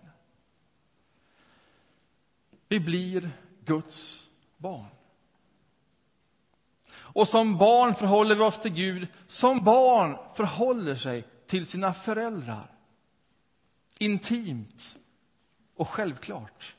Vi 2.68 2.80
blir 2.80 3.32
Guds 3.66 4.30
barn. 4.58 4.90
Och 6.92 7.28
som 7.28 7.58
barn 7.58 7.96
förhåller 7.96 8.36
vi 8.36 8.42
oss 8.42 8.62
till 8.62 8.74
Gud 8.74 9.08
som 9.28 9.64
barn 9.64 10.18
förhåller 10.36 10.96
sig 10.96 11.28
till 11.48 11.66
sina 11.66 11.94
föräldrar. 11.94 12.76
Intimt 14.00 14.98
och 15.76 15.90
självklart. 15.90 16.76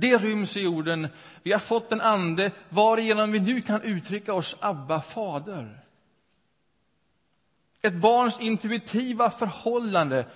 Det 0.00 0.18
ryms 0.18 0.56
i 0.56 0.66
orden 0.66 1.08
vi 1.42 1.52
har 1.52 1.58
fått 1.58 1.92
en 1.92 2.00
ande 2.00 2.52
varigenom 2.68 3.32
vi 3.32 3.40
nu 3.40 3.62
kan 3.62 3.82
uttrycka 3.82 4.34
oss 4.34 4.56
Abba, 4.60 5.00
Fader. 5.00 5.84
Ett 7.82 7.94
barns 7.94 8.40
intuitiva 8.40 9.30
förhållande 9.30 10.26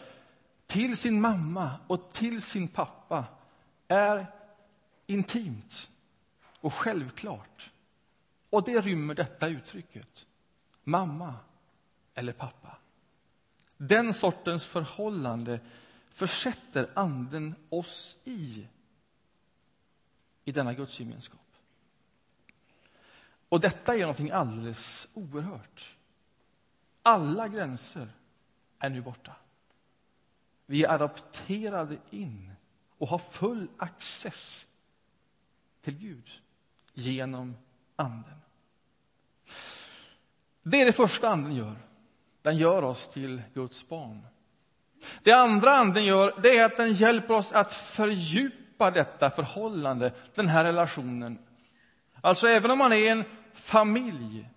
till 0.66 0.97
sin 0.97 1.21
mamma 1.21 1.71
och 1.87 2.12
till 2.12 2.42
sin 2.42 2.69
pappa 2.69 3.25
är 3.88 4.26
intimt 5.07 5.90
och 6.61 6.75
självklart. 6.75 7.71
Och 8.50 8.64
det 8.64 8.81
rymmer 8.81 9.14
detta 9.14 9.49
uttrycket. 9.49 10.26
Mamma 10.85 11.35
eller 12.14 12.33
pappa. 12.33 12.76
Den 13.76 14.14
sortens 14.14 14.64
förhållande 14.64 15.61
försätter 16.11 16.90
Anden 16.95 17.54
oss 17.69 18.16
i 18.25 18.66
i 20.44 20.52
denna 20.52 20.75
gudsgemenskap. 20.75 21.40
Och 23.49 23.61
detta 23.61 23.94
är 23.94 24.00
någonting 24.00 24.30
alldeles 24.30 25.08
oerhört. 25.14 25.96
Alla 27.02 27.49
gränser 27.49 28.08
är 28.78 28.90
nu 28.90 29.00
borta. 29.00 29.32
Vi 30.66 30.84
är 30.84 30.88
adopterade 30.88 31.96
in 32.11 32.52
och 32.99 33.08
har 33.08 33.18
full 33.18 33.68
access 33.76 34.66
till 35.80 35.99
Gud 35.99 36.30
genom 36.94 37.56
Anden. 37.96 38.40
Det 40.62 40.80
är 40.80 40.87
det 40.87 40.92
första 40.92 41.28
Anden 41.28 41.54
gör. 41.54 41.76
Den 42.42 42.56
gör 42.56 42.82
oss 42.82 43.08
till 43.08 43.42
Guds 43.54 43.88
barn. 43.88 44.26
Det 45.22 45.32
andra 45.32 45.76
Anden 45.76 46.04
gör 46.04 46.40
det 46.42 46.58
är 46.58 46.64
att 46.64 46.76
den 46.76 46.92
hjälper 46.92 47.34
oss 47.34 47.52
att 47.52 47.72
fördjupa 47.72 48.62
fördjupa 48.82 48.90
detta 48.90 49.30
förhållande, 49.30 50.12
den 50.34 50.48
här 50.48 50.64
relationen. 50.64 51.38
Alltså, 52.20 52.48
även 52.48 52.70
om 52.70 52.78
man 52.78 52.92
är 52.92 53.12
en 53.12 53.24
familj 53.54 54.48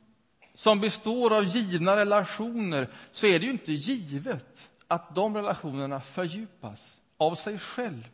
som 0.55 0.79
består 0.79 1.37
av 1.37 1.43
givna 1.43 1.95
relationer 1.95 2.87
så 3.11 3.27
är 3.27 3.39
det 3.39 3.45
ju 3.45 3.51
inte 3.51 3.71
givet 3.71 4.69
att 4.87 5.15
de 5.15 5.35
relationerna 5.35 6.01
fördjupas 6.01 7.01
av 7.17 7.35
sig 7.35 7.59
själv 7.59 8.07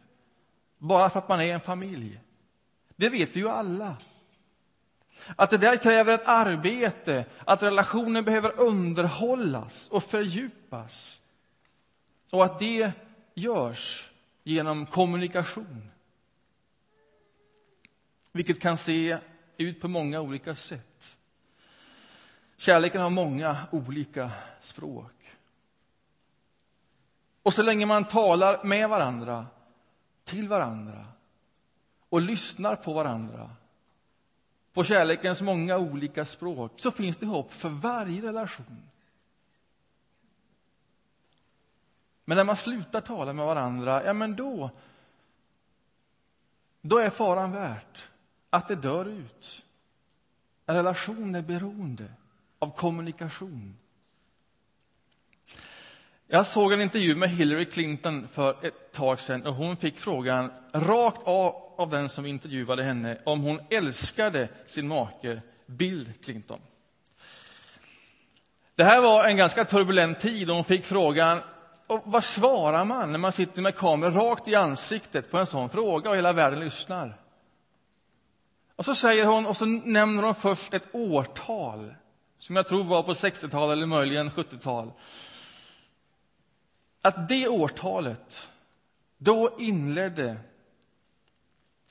bara 0.78 1.10
för 1.10 1.20
att 1.20 1.30
man 1.30 1.42
är 1.42 1.54
en 1.54 1.62
familj. 1.62 2.20
Det 2.96 3.10
vet 3.10 3.36
vi 3.36 3.40
ju 3.40 3.50
alla. 3.50 3.98
Att 5.36 5.50
det 5.50 5.58
där 5.58 5.78
kräver 5.78 6.14
ett 6.14 6.28
arbete, 6.28 7.26
att 7.46 7.64
relationen 7.64 8.24
behöver 8.24 8.60
underhållas 8.60 9.90
och 9.92 10.04
fördjupas. 10.04 11.20
Och 12.32 12.46
att 12.46 12.60
det 12.60 12.92
görs 13.36 14.10
genom 14.44 14.86
kommunikation 14.86 15.91
vilket 18.32 18.60
kan 18.60 18.78
se 18.78 19.18
ut 19.58 19.82
på 19.82 19.88
många 19.88 20.22
olika 20.22 20.56
sätt. 20.56 21.18
Kärleken 22.58 23.02
har 23.02 23.10
många 23.10 23.58
olika 23.72 24.32
språk. 24.62 25.36
Och 27.44 27.54
så 27.54 27.64
länge 27.64 27.86
man 27.86 28.06
talar 28.06 28.64
med 28.64 28.90
varandra, 28.90 29.46
till 30.24 30.48
varandra 30.48 31.06
och 32.10 32.22
lyssnar 32.22 32.76
på 32.76 32.94
varandra 32.94 33.50
på 34.74 34.84
kärlekens 34.84 35.42
många 35.42 35.78
olika 35.78 36.26
språk 36.26 36.72
så 36.76 36.92
finns 36.92 37.18
det 37.18 37.26
hopp 37.26 37.54
för 37.54 37.70
varje 37.70 38.22
relation. 38.22 38.90
Men 42.26 42.38
när 42.38 42.44
man 42.44 42.58
slutar 42.58 43.02
tala 43.02 43.34
med 43.34 43.46
varandra, 43.46 44.04
ja 44.06 44.14
men 44.14 44.36
då, 44.36 44.70
då 46.82 46.98
är 46.98 47.10
faran 47.10 47.52
värt 47.52 48.11
att 48.52 48.68
det 48.68 48.76
dör 48.76 49.06
ut. 49.06 49.66
En 50.66 50.76
relation 50.76 51.36
är 51.36 51.42
beroende 51.42 52.06
av 52.60 52.76
kommunikation. 52.76 53.78
Jag 56.28 56.48
såg 56.48 56.74
en 56.74 56.82
intervju 56.82 57.16
med 57.16 57.30
Hillary 57.30 57.66
Clinton 57.66 58.28
för 58.28 58.66
ett 58.66 58.92
tag 58.92 59.20
sedan 59.20 59.46
och 59.46 59.56
hon 59.56 59.78
fick 59.78 60.00
frågan 60.00 60.52
rakt 60.74 61.22
av 61.24 61.72
av 61.82 61.90
den 61.90 62.10
som 62.10 62.26
intervjuade 62.26 62.84
henne 62.84 63.18
om 63.24 63.42
hon 63.42 63.60
älskade 63.70 64.50
sin 64.68 64.88
make 64.88 65.42
Bill 65.66 66.10
Clinton. 66.24 66.60
Det 68.76 68.84
här 68.84 69.02
var 69.02 69.28
en 69.28 69.38
ganska 69.38 69.66
turbulent 69.66 70.20
tid 70.20 70.50
och 70.50 70.56
hon 70.56 70.66
fick 70.66 70.86
frågan 70.86 71.42
och 71.88 72.02
vad 72.06 72.24
svarar 72.24 72.86
man 72.86 73.12
när 73.12 73.20
man 73.20 73.32
sitter 73.32 73.62
med 73.62 73.76
kameran 73.76 74.14
rakt 74.14 74.48
i 74.48 74.56
ansiktet 74.56 75.32
på 75.32 75.38
en 75.38 75.46
sån 75.46 75.70
fråga 75.70 76.10
och 76.10 76.16
hela 76.16 76.34
världen 76.34 76.60
lyssnar? 76.60 77.21
Och 78.82 78.86
så 78.86 78.96
säger 78.96 79.26
hon, 79.26 79.46
och 79.46 79.58
så 79.58 79.66
nämner 79.66 80.24
hon 80.24 80.36
först 80.36 80.74
ett 80.74 80.84
årtal 80.92 81.96
som 82.38 82.56
jag 82.56 82.68
tror 82.68 82.84
var 82.84 83.04
på 83.04 83.14
60-tal 83.14 83.72
eller 83.72 83.86
möjligen 83.86 84.32
70-tal. 84.32 84.92
Att 87.02 87.28
det 87.28 87.48
årtalet, 87.48 88.50
då 89.18 89.56
inledde, 89.60 90.38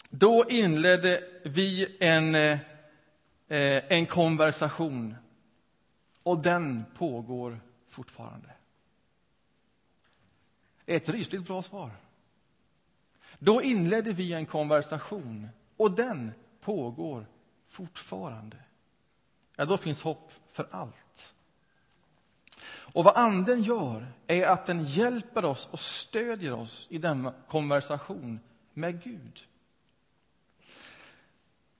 då 0.09 0.45
inledde 0.49 1.25
vi 1.45 1.97
en, 2.01 2.35
eh, 2.35 2.59
en 3.49 4.07
konversation. 4.07 5.17
Och 6.23 6.39
den 6.39 6.85
pågår 6.97 7.61
fortfarande. 7.89 8.51
Ett 10.87 11.09
rysligt 11.09 11.47
bra 11.47 11.63
svar. 11.63 11.91
Då 13.39 13.63
inledde 13.63 14.13
vi 14.13 14.33
en 14.33 14.47
konversation 14.47 15.49
och 15.77 15.91
den 15.91 16.33
pågår 16.61 17.27
fortfarande, 17.69 18.57
ja, 19.57 19.65
då 19.65 19.77
finns 19.77 20.03
hopp 20.03 20.33
för 20.53 20.69
allt. 20.71 21.35
Och 22.93 23.05
vad 23.05 23.17
Anden 23.17 23.63
gör 23.63 24.13
är 24.27 24.47
att 24.47 24.67
den 24.67 24.85
hjälper 24.85 25.45
oss 25.45 25.69
och 25.71 25.81
stödjer 25.81 26.53
oss 26.53 26.87
i 26.91 26.99
denna 26.99 27.35
konversation 27.49 28.41
med 28.73 29.03
Gud. 29.03 29.47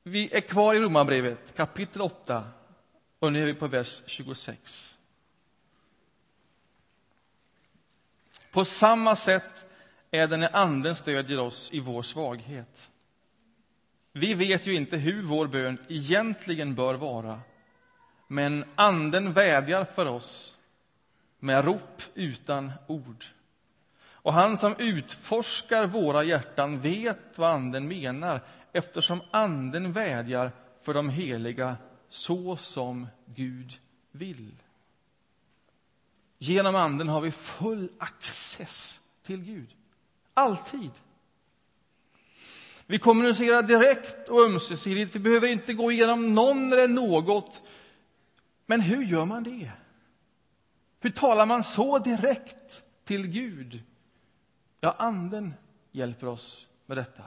Vi 0.03 0.35
är 0.37 0.41
kvar 0.41 0.75
i 0.75 0.81
Romarbrevet, 0.81 1.57
kapitel 1.57 2.03
8. 2.03 2.45
Och 3.19 3.33
nu 3.33 3.43
är 3.43 3.47
vi 3.47 3.55
på 3.55 3.67
vers 3.67 4.03
26. 4.07 4.99
På 8.51 8.65
samma 8.65 9.17
sätt 9.17 9.67
är 10.11 10.27
det 10.27 10.37
när 10.37 10.57
Anden 10.57 10.97
stödjer 10.97 11.41
oss 11.41 11.71
i 11.73 11.81
vår 11.81 12.03
svaghet. 12.03 12.91
Vi 14.13 14.35
vet 14.35 14.67
ju 14.67 14.75
inte 14.75 14.97
hur 14.97 15.23
vår 15.23 15.47
bön 15.47 15.79
egentligen 15.89 16.75
bör 16.75 16.95
vara, 16.95 17.41
men 18.27 18.65
Anden 18.75 19.33
vädjar 19.33 19.85
för 19.85 20.07
oss 20.07 20.57
med 21.39 21.65
rop 21.65 22.03
utan 22.15 22.73
ord. 22.87 23.25
Och 24.23 24.33
han 24.33 24.57
som 24.57 24.75
utforskar 24.79 25.87
våra 25.87 26.25
hjärtan 26.25 26.81
vet 26.81 27.39
vad 27.39 27.51
Anden 27.51 27.89
menar 27.89 28.41
eftersom 28.73 29.21
Anden 29.31 29.93
vädjar 29.93 30.53
för 30.83 30.95
de 30.95 31.11
heliga 31.11 31.77
så 32.09 32.57
som 32.57 33.07
Gud 33.27 33.79
vill. 34.11 34.55
Genom 36.39 36.77
Anden 36.77 37.09
har 37.09 37.21
vi 37.21 37.31
full 37.31 37.89
access 37.99 39.01
till 39.23 39.43
Gud. 39.43 39.75
Alltid. 40.35 40.91
Vi 42.91 42.99
kommunicerar 42.99 43.63
direkt 43.63 44.29
och 44.29 44.43
ömsesidigt. 44.43 45.15
Vi 45.15 45.19
behöver 45.19 45.49
inte 45.49 45.75
gå 45.75 45.93
igenom 45.93 46.33
någon 46.33 46.73
eller 46.73 46.89
något. 46.89 47.63
Men 48.67 48.81
hur 48.81 49.05
gör 49.05 49.25
man 49.25 49.43
det? 49.43 49.73
Hur 51.01 51.11
talar 51.11 51.47
man 51.47 51.65
så 51.65 51.99
direkt 51.99 52.83
till 53.05 53.27
Gud? 53.27 53.83
Ja, 54.81 54.95
Anden 54.99 55.55
hjälper 55.93 56.27
oss 56.27 56.67
med 56.87 56.97
detta. 56.97 57.25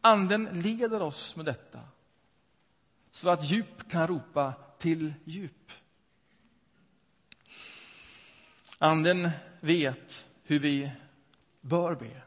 Anden 0.00 0.48
leder 0.52 1.02
oss 1.02 1.36
med 1.36 1.44
detta 1.44 1.80
så 3.10 3.28
att 3.28 3.50
djup 3.50 3.90
kan 3.90 4.06
ropa 4.06 4.52
till 4.78 5.14
djup. 5.24 5.72
Anden 8.78 9.30
vet 9.60 10.26
hur 10.42 10.58
vi 10.58 10.92
bör 11.60 11.94
be. 11.94 12.22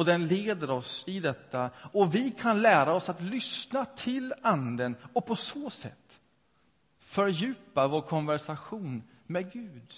Och 0.00 0.06
den 0.06 0.26
leder 0.26 0.70
oss 0.70 1.04
i 1.06 1.20
detta. 1.20 1.70
Och 1.92 2.14
vi 2.14 2.30
kan 2.30 2.62
lära 2.62 2.94
oss 2.94 3.08
att 3.08 3.20
lyssna 3.20 3.84
till 3.84 4.34
Anden 4.42 4.96
och 5.12 5.26
på 5.26 5.36
så 5.36 5.70
sätt 5.70 6.20
fördjupa 6.98 7.86
vår 7.86 8.00
konversation 8.00 9.02
med 9.26 9.52
Gud 9.52 9.94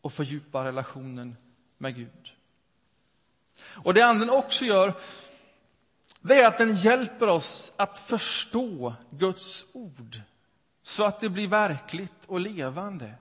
och 0.00 0.12
fördjupa 0.12 0.64
relationen 0.64 1.36
med 1.78 1.94
Gud. 1.94 2.32
Och 3.60 3.94
det 3.94 4.02
Anden 4.02 4.30
också 4.30 4.64
gör 4.64 4.94
det 6.20 6.40
är 6.40 6.48
att 6.48 6.58
den 6.58 6.76
hjälper 6.76 7.26
oss 7.26 7.72
att 7.76 7.98
förstå 7.98 8.94
Guds 9.10 9.66
ord 9.72 10.20
så 10.82 11.04
att 11.04 11.20
det 11.20 11.28
blir 11.28 11.48
verkligt 11.48 12.24
och 12.26 12.40
levande. 12.40 13.14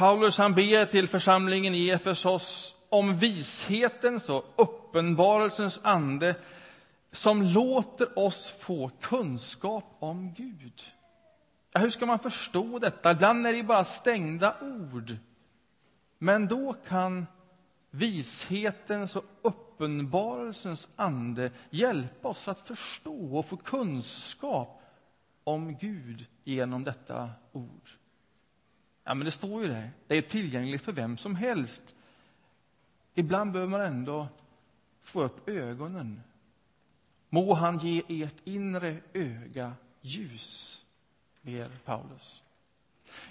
Paulus 0.00 0.38
han 0.38 0.54
ber 0.54 0.84
till 0.84 1.08
församlingen 1.08 1.74
i 1.74 1.90
Efesos 1.90 2.74
om 2.88 3.16
vishetens 3.16 4.28
och 4.28 4.44
uppenbarelsens 4.56 5.80
ande 5.82 6.34
som 7.12 7.42
låter 7.42 8.18
oss 8.18 8.46
få 8.46 8.90
kunskap 9.00 9.96
om 9.98 10.34
Gud. 10.34 10.82
Ja, 11.72 11.80
hur 11.80 11.90
ska 11.90 12.06
man 12.06 12.18
förstå 12.18 12.78
detta? 12.78 13.10
Ibland 13.10 13.46
är 13.46 13.52
det 13.52 13.62
bara 13.62 13.84
stängda 13.84 14.56
ord. 14.60 15.16
Men 16.18 16.46
då 16.46 16.72
kan 16.88 17.26
vishetens 17.90 19.16
och 19.16 19.24
uppenbarelsens 19.42 20.88
ande 20.96 21.50
hjälpa 21.70 22.28
oss 22.28 22.48
att 22.48 22.68
förstå 22.68 23.36
och 23.36 23.46
få 23.46 23.56
kunskap 23.56 24.82
om 25.44 25.76
Gud 25.76 26.26
genom 26.44 26.84
detta 26.84 27.30
ord. 27.52 27.99
Ja, 29.04 29.14
men 29.14 29.24
det 29.24 29.30
står 29.30 29.62
ju 29.62 29.68
det. 29.68 29.90
Det 30.06 30.16
är 30.16 30.22
tillgängligt 30.22 30.82
för 30.82 30.92
vem 30.92 31.16
som 31.18 31.34
helst. 31.34 31.94
Ibland 33.14 33.52
behöver 33.52 33.70
man 33.70 33.80
ändå 33.80 34.28
få 35.02 35.22
upp 35.22 35.48
ögonen. 35.48 36.22
Må 37.28 37.54
han 37.54 37.78
ge 37.78 38.02
ert 38.08 38.34
inre 38.44 38.96
öga 39.12 39.72
ljus, 40.00 40.84
ber 41.42 41.68
Paulus. 41.84 42.42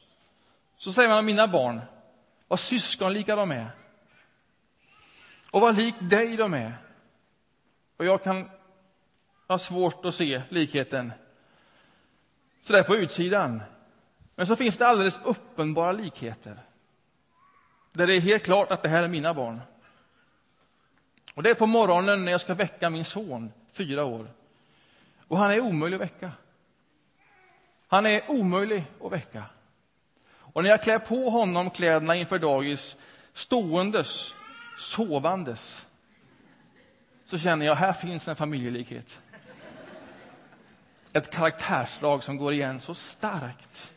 Så 0.78 0.94
säger 0.94 1.10
man 1.10 1.18
om 1.18 1.26
mina 1.26 1.48
barn, 1.48 1.82
vad 2.48 2.60
syskonlika 2.60 3.36
de 3.36 3.52
är. 3.52 3.68
Och 5.52 5.62
vad 5.62 5.78
lik 5.78 5.96
dig 6.00 6.38
de 6.38 6.54
är. 6.54 6.74
Och 7.98 8.06
jag 8.06 8.24
kan 8.24 8.50
ha 9.48 9.58
svårt 9.58 10.06
att 10.06 10.16
se 10.16 10.42
likheten 10.50 11.12
så 12.62 12.74
där 12.74 12.84
på 12.84 12.96
utsidan. 12.96 13.62
Men 14.38 14.48
så 14.48 14.56
finns 14.56 14.78
det 14.78 14.88
alldeles 14.88 15.20
uppenbara 15.24 15.92
likheter. 15.92 16.60
Där 17.92 18.08
det 18.08 18.16
är 18.16 18.22
helt 18.22 18.44
klart 18.44 18.72
att 18.72 18.84
det 18.84 18.90
här 18.90 19.04
är 19.04 19.08
mina 19.08 19.34
barn. 19.34 19.62
Och 21.34 21.44
det 21.44 21.50
är 21.50 21.54
på 21.56 21.66
morgonen 21.66 22.26
när 22.26 22.32
jag 22.32 22.42
ska 22.42 22.54
väcka 22.54 22.90
min 22.90 23.06
son, 23.06 23.52
fyra 23.72 24.06
år. 24.06 24.28
Och 25.28 25.38
han 25.38 25.52
är 25.52 25.60
omöjlig 25.60 25.96
att 25.96 26.02
väcka. 26.02 26.32
Han 27.88 28.06
är 28.06 28.32
omöjlig 28.32 28.84
att 29.04 29.12
väcka. 29.12 29.44
Och 30.30 30.64
när 30.64 30.70
jag 30.70 30.84
klär 30.84 31.00
på 31.00 31.30
honom 31.30 31.70
kläderna 31.70 32.16
inför 32.16 32.40
dagis, 32.40 32.98
ståendes, 33.34 34.36
sovandes, 34.78 35.86
så 37.26 37.38
känner 37.38 37.66
jag 37.66 37.76
här 37.76 37.94
finns 37.94 38.28
en 38.28 38.36
familjelikhet. 38.36 39.22
Ett 41.14 41.32
karaktärsdrag 41.32 42.24
som 42.24 42.38
går 42.38 42.54
igen 42.54 42.80
så 42.80 42.94
starkt. 42.94 43.94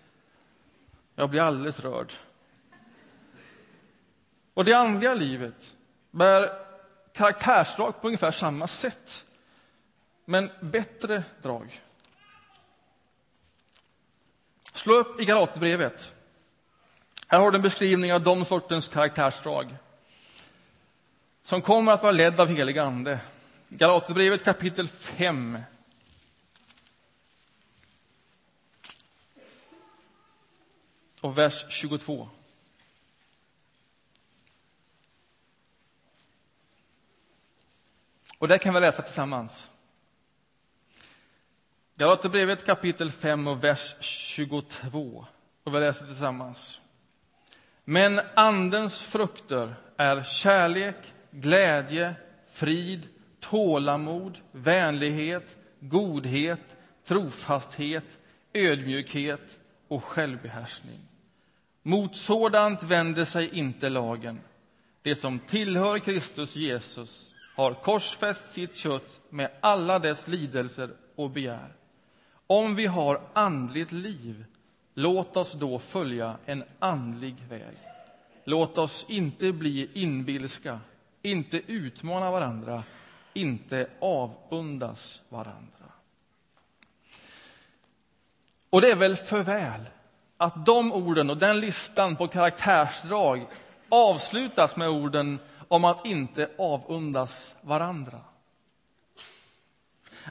Jag 1.21 1.31
blir 1.31 1.41
alldeles 1.41 1.81
rörd. 1.81 2.13
Och 4.55 4.65
det 4.65 4.73
andliga 4.75 5.15
livet 5.15 5.75
bär 6.11 6.53
karaktärsdrag 7.13 8.01
på 8.01 8.07
ungefär 8.07 8.31
samma 8.31 8.67
sätt, 8.67 9.27
men 10.25 10.51
bättre 10.61 11.25
drag. 11.43 11.81
Slå 14.73 14.95
upp 14.95 15.21
i 15.21 15.25
Galaterbrevet. 15.25 16.15
Här 17.27 17.39
har 17.39 17.51
du 17.51 17.57
en 17.57 17.63
beskrivning 17.63 18.13
av 18.13 18.23
de 18.23 18.45
sortens 18.45 18.89
karaktärsdrag 18.89 19.77
som 21.43 21.63
kommer 21.63 21.93
att 21.93 22.03
vara 22.03 22.13
ledd 22.13 22.41
av 22.41 22.49
helig 22.49 22.79
ande. 22.79 23.21
Galaterbrevet 23.69 24.45
kapitel 24.45 24.89
5 24.89 25.59
och 31.21 31.39
vers 31.39 31.67
22. 31.69 32.29
Och 38.39 38.49
det 38.49 38.59
kan 38.59 38.75
vi 38.75 38.81
läsa 38.81 39.03
tillsammans. 39.03 39.71
Galaterbrevet 41.97 42.67
kapitel 42.67 43.11
5 43.11 43.49
och 43.49 43.65
vers 43.65 43.95
22. 44.01 45.27
Och 45.65 45.75
vi 45.75 45.81
läser 45.81 46.07
tillsammans. 46.07 46.81
Men 47.85 48.21
Andens 48.35 49.03
frukter 49.03 49.75
är 49.97 50.23
kärlek, 50.23 50.97
glädje, 51.31 52.15
frid, 52.51 53.09
tålamod, 53.41 54.39
vänlighet, 54.53 55.57
godhet, 55.81 56.77
trofasthet, 57.05 58.19
ödmjukhet 58.53 59.59
och 59.89 60.05
självbehärskning. 60.05 61.10
Mot 61.83 62.17
sådant 62.17 62.83
vänder 62.83 63.25
sig 63.25 63.59
inte 63.59 63.89
lagen. 63.89 64.41
Det 65.03 65.15
som 65.15 65.39
tillhör 65.39 65.99
Kristus 65.99 66.57
Jesus 66.57 67.35
har 67.55 67.75
korsfäst 67.75 68.53
sitt 68.53 68.77
kött 68.77 69.21
med 69.29 69.51
alla 69.61 69.99
dess 69.99 70.29
lidelser 70.29 70.91
och 71.17 71.31
begär. 71.31 71.73
Om 72.47 72.75
vi 72.75 72.87
har 72.87 73.21
andligt 73.33 73.93
liv, 73.93 74.45
låt 74.95 75.37
oss 75.37 75.53
då 75.53 75.79
följa 75.79 76.37
en 76.47 76.65
andlig 76.79 77.37
väg. 77.49 77.77
Låt 78.45 78.79
oss 78.79 79.07
inte 79.09 79.53
bli 79.53 79.91
inbilska, 79.95 80.81
inte 81.23 81.63
utmana 81.67 82.31
varandra, 82.31 82.85
inte 83.33 83.91
avundas 84.01 85.21
varandra. 85.29 85.87
Och 88.71 88.81
det 88.81 88.91
är 88.91 88.97
väl 88.97 89.17
för 89.17 89.43
väl 89.43 89.81
att 90.41 90.67
de 90.67 90.93
orden 90.93 91.31
och 91.31 91.37
den 91.37 91.61
listan 91.61 92.17
på 92.17 92.29
karaktärsdrag 92.29 93.47
avslutas 93.89 94.77
med 94.77 94.89
orden 94.89 95.39
om 95.69 95.85
att 95.85 96.07
inte 96.07 96.51
avundas 96.59 97.55
varandra. 97.61 98.21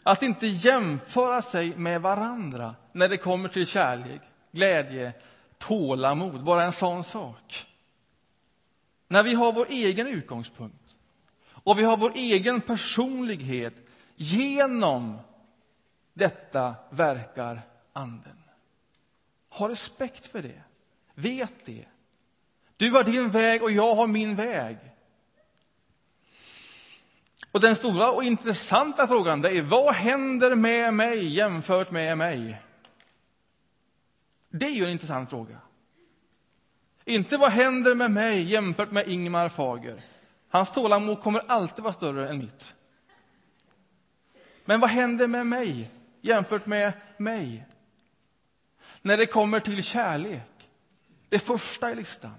Att 0.03 0.23
inte 0.23 0.47
jämföra 0.47 1.41
sig 1.41 1.75
med 1.75 2.01
varandra 2.01 2.75
när 2.91 3.09
det 3.09 3.17
kommer 3.17 3.49
till 3.49 3.67
kärlek, 3.67 4.21
glädje, 4.51 5.13
tålamod, 5.57 6.43
bara 6.43 6.63
en 6.63 6.71
sån 6.71 7.03
sak. 7.03 7.67
När 9.07 9.23
vi 9.23 9.33
har 9.33 9.53
vår 9.53 9.67
egen 9.69 10.07
utgångspunkt 10.07 10.95
och 11.51 11.79
vi 11.79 11.83
har 11.83 11.97
vår 11.97 12.11
egen 12.15 12.61
personlighet 12.61 13.73
genom 14.15 15.17
detta 16.13 16.75
verkar 16.89 17.61
Anden. 17.93 18.38
Ha 19.49 19.69
respekt 19.69 20.27
för 20.27 20.41
det. 20.41 20.62
Vet 21.15 21.65
det. 21.65 21.85
Du 22.77 22.91
har 22.91 23.03
din 23.03 23.29
väg 23.29 23.63
och 23.63 23.71
jag 23.71 23.95
har 23.95 24.07
min 24.07 24.35
väg. 24.35 24.77
Och 27.51 27.59
den 27.59 27.75
stora 27.75 28.12
och 28.12 28.23
intressanta 28.23 29.07
frågan 29.07 29.45
är 29.45 29.62
vad 29.62 29.93
händer 29.93 30.55
med 30.55 30.93
mig 30.93 31.35
jämfört 31.35 31.91
med 31.91 32.17
mig? 32.17 32.62
Det 34.49 34.65
är 34.65 34.69
ju 34.69 34.83
en 34.83 34.91
intressant 34.91 35.29
fråga. 35.29 35.57
Inte 37.05 37.38
vad 37.38 37.51
händer 37.51 37.95
med 37.95 38.12
mig 38.12 38.41
jämfört 38.41 38.91
med 38.91 39.07
Ingmar 39.07 39.49
Fager. 39.49 40.01
Hans 40.49 40.71
tålamod 40.71 41.21
kommer 41.21 41.41
alltid 41.47 41.83
vara 41.83 41.93
större 41.93 42.29
än 42.29 42.38
mitt. 42.38 42.73
Men 44.65 44.79
vad 44.79 44.89
händer 44.89 45.27
med 45.27 45.47
mig 45.47 45.91
jämfört 46.21 46.65
med 46.65 46.93
mig? 47.17 47.65
När 49.01 49.17
det 49.17 49.25
kommer 49.25 49.59
till 49.59 49.83
kärlek, 49.83 50.69
det 51.29 51.39
första 51.39 51.91
i 51.91 51.95
listan. 51.95 52.35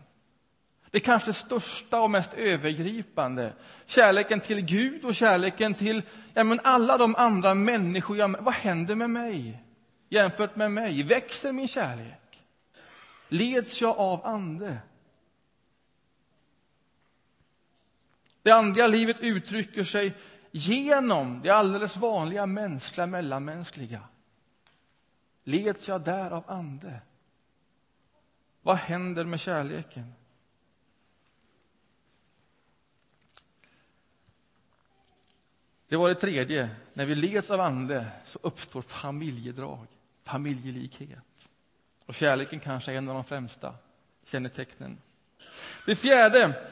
Det 0.90 1.00
kanske 1.00 1.32
största 1.32 2.00
och 2.00 2.10
mest 2.10 2.34
övergripande. 2.34 3.52
Kärleken 3.86 4.40
till 4.40 4.60
Gud 4.60 5.04
och 5.04 5.14
kärleken 5.14 5.74
till 5.74 6.02
ja, 6.34 6.44
men 6.44 6.60
alla 6.64 6.98
de 6.98 7.16
andra 7.16 7.54
människor 7.54 8.16
jag 8.16 8.28
Vad 8.40 8.54
händer 8.54 8.94
med 8.94 9.10
mig 9.10 9.62
jämfört 10.08 10.56
med 10.56 10.72
mig? 10.72 11.02
Växer 11.02 11.52
min 11.52 11.68
kärlek? 11.68 12.42
Leds 13.28 13.80
jag 13.80 13.98
av 13.98 14.26
Ande? 14.26 14.78
Det 18.42 18.50
andliga 18.50 18.86
livet 18.86 19.20
uttrycker 19.20 19.84
sig 19.84 20.14
genom 20.50 21.40
det 21.42 21.50
alldeles 21.50 21.96
vanliga 21.96 22.46
mänskliga 22.46 23.06
mellanmänskliga. 23.06 24.00
Leds 25.50 25.88
jag 25.88 26.00
där 26.00 26.30
av 26.30 26.44
Ande? 26.50 27.00
Vad 28.62 28.76
händer 28.76 29.24
med 29.24 29.40
kärleken? 29.40 30.14
Det 35.88 35.96
var 35.96 36.08
det 36.08 36.14
tredje. 36.14 36.70
När 36.92 37.06
vi 37.06 37.14
leds 37.14 37.50
av 37.50 37.60
Ande 37.60 38.06
så 38.24 38.38
uppstår 38.42 38.82
familjedrag, 38.82 39.86
familjelikhet. 40.22 41.48
Och 42.06 42.14
kärleken 42.14 42.60
kanske 42.60 42.92
är 42.92 42.96
en 42.96 43.08
av 43.08 43.14
de 43.14 43.24
främsta 43.24 43.74
kännetecknen. 44.24 44.98
Det 45.86 45.96
fjärde, 45.96 46.70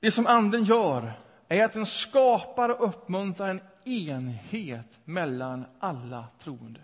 det 0.00 0.10
som 0.10 0.26
Anden 0.26 0.64
gör, 0.64 1.12
är 1.48 1.64
att 1.64 1.72
den 1.72 1.86
skapar 1.86 2.68
och 2.68 2.88
uppmuntrar 2.88 3.50
en 3.50 3.60
enhet 3.84 5.00
mellan 5.04 5.64
alla 5.78 6.26
troende. 6.38 6.80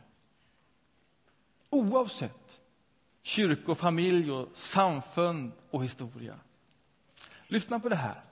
Oavsett 1.71 2.61
kyrkofamilj, 3.23 4.31
och 4.33 4.49
samfund 4.55 5.53
och 5.71 5.85
historia. 5.85 6.35
Lyssna 7.47 7.81
på 7.81 7.89
det 7.89 7.97
här. 7.97 8.23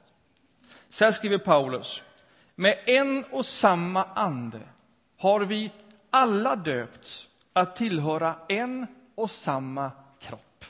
Så 0.88 1.05
här 1.05 1.12
skriver 1.12 1.38
Paulus. 1.38 2.03
Med 2.55 2.79
en 2.87 3.25
och 3.25 3.46
samma 3.46 4.05
ande 4.05 4.61
har 5.16 5.40
vi 5.40 5.70
alla 6.11 6.57
döpts 6.57 7.29
att 7.53 7.77
tillhöra 7.77 8.37
en 8.49 8.87
och 9.14 9.31
samma 9.31 9.90
kropp. 10.20 10.64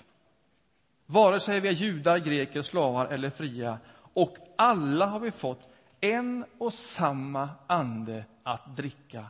Vare 1.07 1.41
sig 1.41 1.61
vi 1.61 1.69
är 1.69 1.73
judar, 1.73 2.19
greker, 2.19 2.63
slavar 2.63 3.07
eller 3.07 3.31
fria. 3.31 3.79
Och 4.15 4.37
alla 4.59 5.07
har 5.07 5.21
vi 5.21 5.31
fått 5.31 5.69
en 6.01 6.45
och 6.59 6.73
samma 6.73 7.49
ande 7.67 8.25
att 8.43 8.77
dricka. 8.77 9.27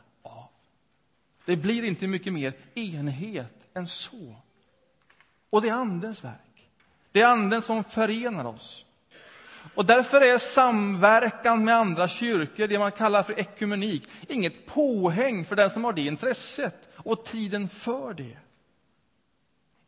Det 1.47 1.55
blir 1.55 1.83
inte 1.83 2.07
mycket 2.07 2.33
mer 2.33 2.53
enhet 2.75 3.53
än 3.73 3.87
så. 3.87 4.35
Och 5.49 5.61
det 5.61 5.69
är 5.69 5.73
Andens 5.73 6.23
verk. 6.23 6.69
Det 7.11 7.21
är 7.21 7.27
Anden 7.27 7.61
som 7.61 7.83
förenar 7.83 8.45
oss. 8.45 8.85
Och 9.75 9.85
därför 9.85 10.21
är 10.21 10.37
samverkan 10.37 11.65
med 11.65 11.75
andra 11.75 12.07
kyrkor, 12.07 12.67
det 12.67 12.79
man 12.79 12.91
kallar 12.91 13.23
för 13.23 13.39
ekumenik, 13.39 14.09
inget 14.27 14.65
påhäng 14.65 15.45
för 15.45 15.55
den 15.55 15.69
som 15.69 15.83
har 15.83 15.93
det 15.93 16.01
intresset 16.01 16.89
och 16.95 17.25
tiden 17.25 17.69
för 17.69 18.13
det. 18.13 18.37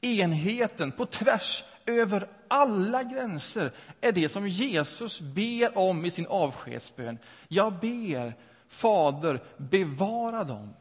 Enheten 0.02 0.92
på 0.92 1.06
tvärs 1.06 1.64
över 1.86 2.28
alla 2.48 3.04
gränser 3.04 3.72
är 4.02 4.12
det 4.12 4.30
som 4.30 4.48
Jesus 4.48 5.20
ber 5.22 5.78
om 5.78 6.06
i 6.06 6.12
sin 6.12 6.28
avskedsbön. 6.28 7.18
Jag 7.48 7.74
ber, 7.74 8.34
Fader, 8.68 9.44
bevara 9.58 10.44
dem 10.44 10.74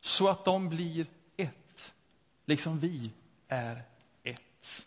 så 0.00 0.28
att 0.28 0.44
de 0.44 0.68
blir 0.68 1.06
ett, 1.36 1.92
liksom 2.46 2.78
vi 2.78 3.10
är 3.48 3.82
ett. 4.22 4.86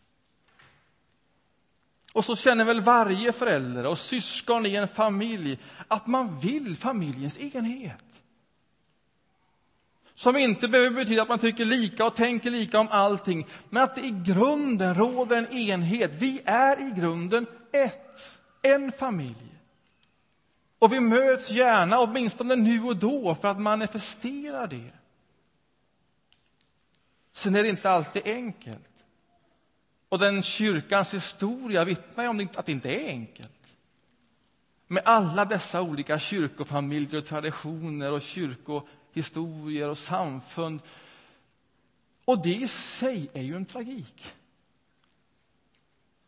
Och 2.14 2.26
så 2.26 2.36
känner 2.36 2.66
väl 2.66 2.82
varje 2.82 3.32
förälder 3.32 3.86
och 3.86 3.98
syskon 3.98 4.66
i 4.66 4.76
en 4.76 4.88
familj 4.88 5.60
att 5.88 6.08
man 6.08 6.40
vill 6.40 6.78
familjens 6.78 7.40
enhet. 7.40 8.04
Som 10.16 10.38
inte 10.38 10.68
behöver 10.68 10.96
betyda 10.96 11.22
att 11.22 11.30
man 11.30 11.40
tycker 11.40 11.66
lika 11.66 12.06
och 12.06 12.16
tänker 12.16 12.50
lika 12.50 12.80
om 12.80 12.88
allting, 12.88 13.48
men 13.70 13.84
att 13.84 13.96
det 13.96 14.02
i 14.02 14.24
grunden 14.26 14.96
råder 14.96 15.38
en 15.38 15.52
enhet. 15.52 16.16
Vi 16.16 16.42
är 16.46 16.82
i 16.88 16.92
grunden 17.00 17.46
ett, 17.72 18.40
en 18.62 18.92
familj. 18.92 19.60
Och 20.80 20.94
vi 20.94 21.00
möts 21.00 21.52
gärna, 21.52 22.00
åtminstone 22.00 22.56
nu 22.56 22.84
och 22.84 22.96
då, 22.96 23.36
för 23.36 23.48
att 23.48 23.60
manifestera 23.60 24.68
det. 24.68 24.92
Sen 27.34 27.56
är 27.56 27.64
det 27.64 27.70
inte 27.70 27.90
alltid 27.90 28.22
enkelt. 28.26 28.90
Och 30.10 30.20
den 30.20 30.42
kyrkans 30.44 31.14
historia 31.14 31.86
vittnar 31.86 32.28
om 32.28 32.48
att 32.56 32.66
det 32.66 32.72
inte 32.72 32.90
är 32.90 33.08
enkelt. 33.08 33.50
Med 34.88 35.04
alla 35.06 35.46
dessa 35.46 35.82
olika 35.82 36.20
kyrkofamiljer 36.20 37.20
och 37.20 37.26
traditioner 37.26 38.12
och 38.12 38.22
kyrkohistorier 38.22 39.90
och 39.90 39.98
samfund. 39.98 40.82
Och 42.26 42.44
det 42.44 42.56
i 42.56 42.68
sig 42.68 43.30
är 43.34 43.42
ju 43.42 43.56
en 43.56 43.66
tragik. 43.66 44.34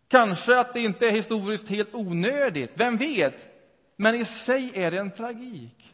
Kanske 0.07 0.59
att 0.59 0.73
det 0.73 0.79
inte 0.79 1.07
är 1.07 1.11
historiskt 1.11 1.67
helt 1.67 1.93
onödigt, 1.93 2.71
vem 2.73 2.97
vet? 2.97 3.47
Men 3.95 4.15
i 4.15 4.25
sig 4.25 4.71
är 4.73 4.91
det 4.91 4.99
en 4.99 5.11
tragik 5.11 5.93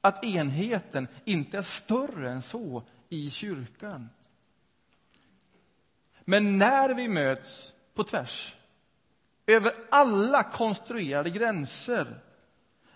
att 0.00 0.24
enheten 0.24 1.08
inte 1.24 1.58
är 1.58 1.62
större 1.62 2.30
än 2.30 2.42
så 2.42 2.82
i 3.08 3.30
kyrkan. 3.30 4.08
Men 6.28 6.58
när 6.58 6.94
vi 6.94 7.08
möts 7.08 7.72
på 7.94 8.04
tvärs, 8.04 8.54
över 9.46 9.72
alla 9.90 10.42
konstruerade 10.42 11.30
gränser, 11.30 12.20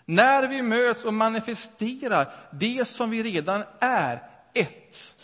när 0.05 0.47
vi 0.47 0.61
möts 0.61 1.05
och 1.05 1.13
manifesterar 1.13 2.33
det 2.51 2.87
som 2.87 3.09
vi 3.09 3.23
redan 3.23 3.63
är, 3.79 4.29
ett. 4.53 5.17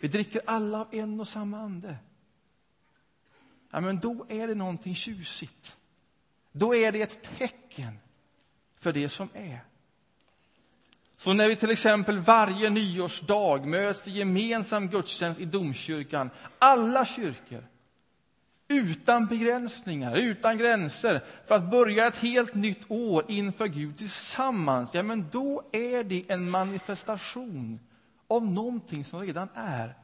Vi 0.00 0.08
dricker 0.08 0.40
alla 0.46 0.80
av 0.80 0.88
en 0.94 1.20
och 1.20 1.28
samma 1.28 1.58
ande. 1.58 1.96
Ja, 3.70 3.80
men 3.80 4.00
då 4.00 4.26
är 4.28 4.46
det 4.46 4.54
någonting 4.54 4.94
tjusigt. 4.94 5.76
Då 6.52 6.74
är 6.74 6.92
det 6.92 7.02
ett 7.02 7.38
tecken 7.38 7.98
för 8.78 8.92
det 8.92 9.08
som 9.08 9.28
är. 9.34 9.60
Så 11.24 11.32
när 11.32 11.48
vi 11.48 11.56
till 11.56 11.70
exempel 11.70 12.18
varje 12.18 12.70
nyårsdag 12.70 13.66
möts 13.66 14.08
i 14.08 14.10
gemensam 14.10 14.88
gudstjänst 14.88 15.40
i 15.40 15.44
domkyrkan, 15.44 16.30
alla 16.58 17.04
kyrkor, 17.04 17.66
utan 18.68 19.26
begränsningar, 19.26 20.16
utan 20.16 20.58
gränser, 20.58 21.24
för 21.46 21.54
att 21.54 21.70
börja 21.70 22.06
ett 22.06 22.16
helt 22.16 22.54
nytt 22.54 22.90
år 22.90 23.24
inför 23.28 23.66
Gud 23.66 23.96
tillsammans, 23.96 24.94
ja, 24.94 25.02
men 25.02 25.28
då 25.32 25.62
är 25.72 26.04
det 26.04 26.24
en 26.28 26.50
manifestation 26.50 27.80
av 28.28 28.46
någonting 28.46 29.04
som 29.04 29.20
redan 29.20 29.48
är. 29.54 29.94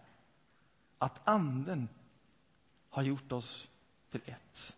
Att 0.99 1.21
Anden 1.25 1.89
har 2.91 3.03
gjort 3.03 3.33
oss 3.33 3.69
till 4.11 4.21
ett. 4.25 4.77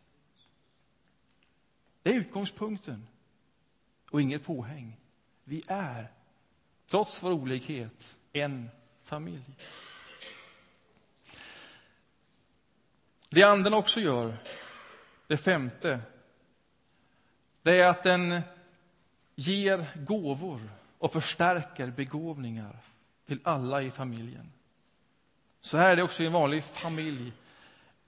Det 2.02 2.10
är 2.10 2.14
utgångspunkten 2.14 3.06
och 4.10 4.20
inget 4.20 4.44
påhäng. 4.44 4.96
Vi 5.44 5.62
är, 5.66 6.10
trots 6.92 7.22
vår 7.22 7.32
olikhet, 7.32 8.16
en 8.32 8.70
familj. 9.02 9.56
Det 13.30 13.42
anden 13.42 13.74
också 13.74 14.00
gör, 14.00 14.36
det 15.26 15.36
femte, 15.36 16.00
det 17.62 17.78
är 17.78 17.86
att 17.86 18.02
den 18.02 18.40
ger 19.34 19.86
gåvor 19.94 20.70
och 20.98 21.12
förstärker 21.12 21.90
begåvningar 21.90 22.76
till 23.26 23.40
alla 23.44 23.82
i 23.82 23.90
familjen. 23.90 24.52
Så 25.60 25.76
här 25.76 25.90
är 25.90 25.96
det 25.96 26.02
också 26.02 26.22
i 26.22 26.26
en 26.26 26.32
vanlig 26.32 26.64
familj. 26.64 27.32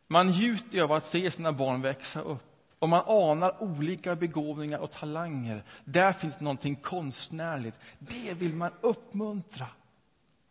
Man 0.07 0.27
njuter 0.27 0.83
av 0.83 0.93
att 0.93 1.05
se 1.05 1.31
sina 1.31 1.53
barn 1.53 1.83
växa 1.83 2.21
upp 2.21 2.54
och 2.85 2.89
man 2.89 3.05
anar 3.07 3.63
olika 3.63 4.17
begåvningar 4.17 4.79
och 4.79 4.91
talanger. 4.91 5.63
Där 5.85 6.13
finns 6.13 6.41
någonting 6.41 6.77
konstnärligt. 6.77 7.79
Det 7.99 8.35
vill 8.35 8.55
man 8.55 8.71
uppmuntra 8.81 9.67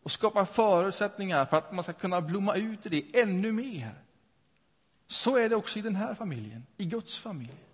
och 0.04 0.12
skapa 0.12 0.46
förutsättningar 0.46 1.46
för 1.46 1.58
att 1.58 1.72
man 1.72 1.84
ska 1.84 1.94
kunna 1.94 2.22
blomma 2.22 2.56
ut 2.56 2.86
i 2.86 2.90
det 2.90 3.22
ännu 3.22 3.52
mer. 3.52 3.92
Så 5.08 5.38
är 5.38 5.50
det 5.50 5.56
också 5.56 5.80
i 5.80 5.82
den 5.82 5.96
här 5.96 6.16
familjen, 6.16 6.66
i 6.78 6.86
Guds 6.86 7.18
familj. 7.18 7.66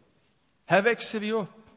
Här 0.66 0.82
växer 0.82 1.20
vi 1.20 1.32
upp 1.32 1.70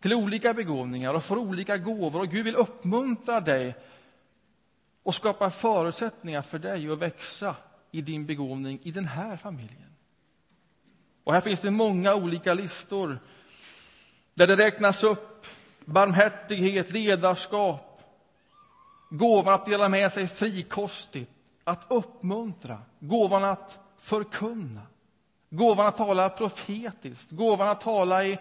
till 0.00 0.14
olika 0.14 0.54
begåvningar 0.54 1.14
och 1.14 1.24
får 1.24 1.36
olika 1.36 1.76
gåvor. 1.76 2.20
Och 2.20 2.28
Gud 2.28 2.44
vill 2.44 2.56
uppmuntra 2.56 3.40
dig 3.40 3.76
och 5.02 5.14
skapa 5.14 5.50
förutsättningar 5.50 6.42
för 6.42 6.58
dig 6.58 6.90
att 6.92 6.98
växa 6.98 7.56
i 7.90 8.00
din 8.00 8.26
begåvning 8.26 8.80
i 8.82 8.90
den 8.90 9.04
här 9.04 9.36
familjen. 9.36 9.90
Och 11.24 11.32
här 11.32 11.40
finns 11.40 11.60
det 11.60 11.70
många 11.70 12.14
olika 12.14 12.54
listor 12.54 13.18
där 14.34 14.46
det 14.46 14.56
räknas 14.56 15.04
upp 15.04 15.46
barmhärtighet, 15.84 16.92
ledarskap, 16.92 18.02
gåvan 19.10 19.54
att 19.54 19.66
dela 19.66 19.88
med 19.88 20.12
sig 20.12 20.28
frikostigt, 20.28 21.30
att 21.64 21.86
uppmuntra, 21.88 22.78
gåvan 23.00 23.44
att 23.44 23.78
förkunna, 23.98 24.82
gåvan 25.50 25.86
att 25.86 25.96
tala 25.96 26.28
profetiskt, 26.28 27.30
gåvan 27.30 27.68
att 27.68 27.80
tala 27.80 28.24
i 28.24 28.38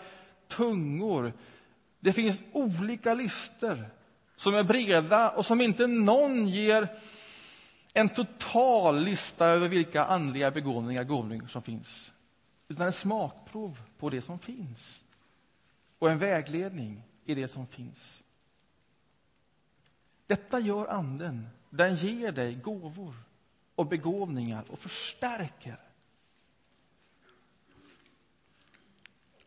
tungor. 0.47 1.33
Det 1.99 2.13
finns 2.13 2.41
olika 2.51 3.13
listor 3.13 3.89
som 4.35 4.55
är 4.55 4.63
breda 4.63 5.29
och 5.29 5.45
som 5.45 5.61
inte 5.61 5.87
någon 5.87 6.47
ger 6.47 6.87
en 7.93 8.09
total 8.09 8.99
lista 9.03 9.45
över 9.47 9.67
vilka 9.67 10.05
andliga 10.05 10.51
begåvningar, 10.51 11.03
gåvningar 11.03 11.47
som 11.47 11.61
finns 11.61 12.13
utan 12.69 12.87
ett 12.87 12.95
smakprov 12.95 13.81
på 13.97 14.09
det 14.09 14.21
som 14.21 14.39
finns 14.39 15.03
och 15.99 16.11
en 16.11 16.17
vägledning 16.17 17.03
i 17.25 17.35
det 17.35 17.47
som 17.47 17.67
finns. 17.67 18.23
Detta 20.27 20.59
gör 20.59 20.87
Anden. 20.87 21.47
Den 21.69 21.95
ger 21.95 22.31
dig 22.31 22.55
gåvor 22.55 23.13
och 23.75 23.85
begåvningar 23.85 24.63
och 24.69 24.79
förstärker. 24.79 25.79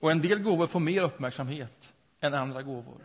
Och 0.00 0.10
en 0.10 0.20
del 0.20 0.38
gåvor 0.38 0.66
får 0.66 0.80
mer 0.80 1.02
uppmärksamhet 1.02 1.92
än 2.20 2.34
andra 2.34 2.62
gåvor. 2.62 3.00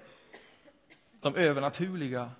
De 1.21 1.35
övernaturliga. 1.35 2.31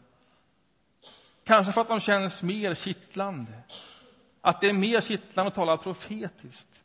Kanske 1.44 1.74
för 1.74 1.82
att 1.82 1.88
de 1.88 2.00
känns 2.00 2.44
mer 2.44 2.74
kittlande. 2.74 3.64
Att 4.42 4.62
det 4.62 4.70
är 4.70 4.74
mer 4.74 5.02
kittlande 5.02 5.48
att 5.48 5.56
tala 5.56 5.78
profetiskt 5.78 6.84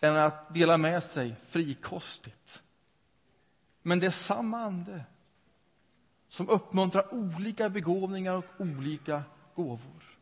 än 0.00 0.16
att 0.16 0.54
dela 0.54 0.76
med 0.76 1.02
sig 1.02 1.36
frikostigt. 1.46 2.62
Men 3.82 4.00
det 4.00 4.06
är 4.06 4.10
samma 4.10 4.58
ande 4.58 5.04
som 6.28 6.48
uppmuntrar 6.48 7.14
olika 7.14 7.68
begåvningar 7.68 8.34
och 8.34 8.44
olika 8.58 9.22
gåvor. 9.54 10.18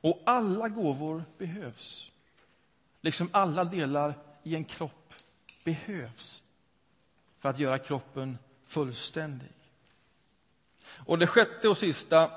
Och 0.00 0.22
alla 0.26 0.68
gåvor 0.68 1.24
behövs. 1.38 2.10
Liksom 3.00 3.28
alla 3.32 3.64
delar 3.64 4.14
i 4.42 4.54
en 4.54 4.64
kropp 4.64 5.14
behövs 5.64 6.42
för 7.38 7.48
att 7.48 7.58
göra 7.58 7.78
kroppen 7.78 8.38
fullständig. 8.66 9.52
Och 10.86 11.18
det 11.18 11.26
sjätte 11.26 11.68
och 11.68 11.78
sista 11.78 12.30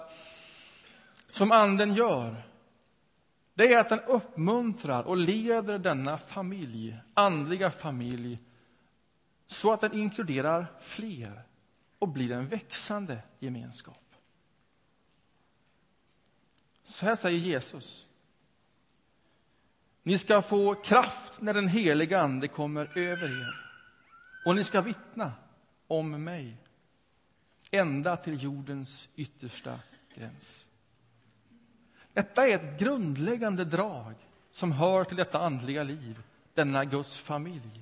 som 1.32 1.52
Anden 1.52 1.94
gör 1.94 2.44
det 3.56 3.74
är 3.74 3.80
att 3.80 3.90
den 3.90 4.00
uppmuntrar 4.00 5.04
och 5.04 5.18
leder 5.18 5.80
denna 5.80 6.18
familj, 6.18 6.98
andliga 7.14 7.72
familj 7.72 8.40
så 9.48 9.74
att 9.74 9.82
den 9.82 9.94
inkluderar 9.94 10.68
fler 10.82 11.42
och 12.00 12.10
blir 12.10 12.32
en 12.32 12.48
växande 12.48 13.22
gemenskap. 13.40 14.16
Så 16.84 17.06
här 17.06 17.16
säger 17.16 17.40
Jesus. 17.40 18.08
Ni 20.04 20.18
ska 20.18 20.42
få 20.42 20.76
kraft 20.76 21.42
när 21.42 21.54
den 21.54 21.68
heliga 21.68 22.22
Ande 22.22 22.48
kommer 22.48 22.98
över 22.98 23.42
er 23.42 23.72
och 24.46 24.56
ni 24.56 24.64
ska 24.64 24.82
vittna 24.82 25.34
om 25.88 26.24
mig 26.24 26.58
ända 27.72 28.18
till 28.18 28.44
jordens 28.44 29.10
yttersta 29.16 29.80
gräns. 30.16 30.70
Detta 32.16 32.48
är 32.48 32.56
ett 32.56 32.80
grundläggande 32.80 33.66
drag 33.66 34.14
som 34.52 34.72
hör 34.72 35.04
till 35.04 35.18
detta 35.18 35.40
andliga 35.40 35.84
liv, 35.84 36.20
denna 36.54 36.86
Guds 36.86 37.18
familj. 37.20 37.82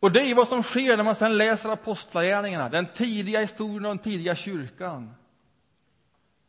Och 0.00 0.12
det 0.12 0.20
är 0.20 0.34
vad 0.34 0.48
som 0.48 0.62
sker 0.62 0.96
när 0.96 1.04
man 1.04 1.14
sedan 1.14 1.36
läser 1.36 1.68
apostlagärningarna, 1.68 2.68
den 2.68 2.86
tidiga 2.86 3.40
historien 3.40 3.84
och 3.84 3.88
den 3.88 3.98
tidiga 3.98 4.34
kyrkan. 4.34 5.14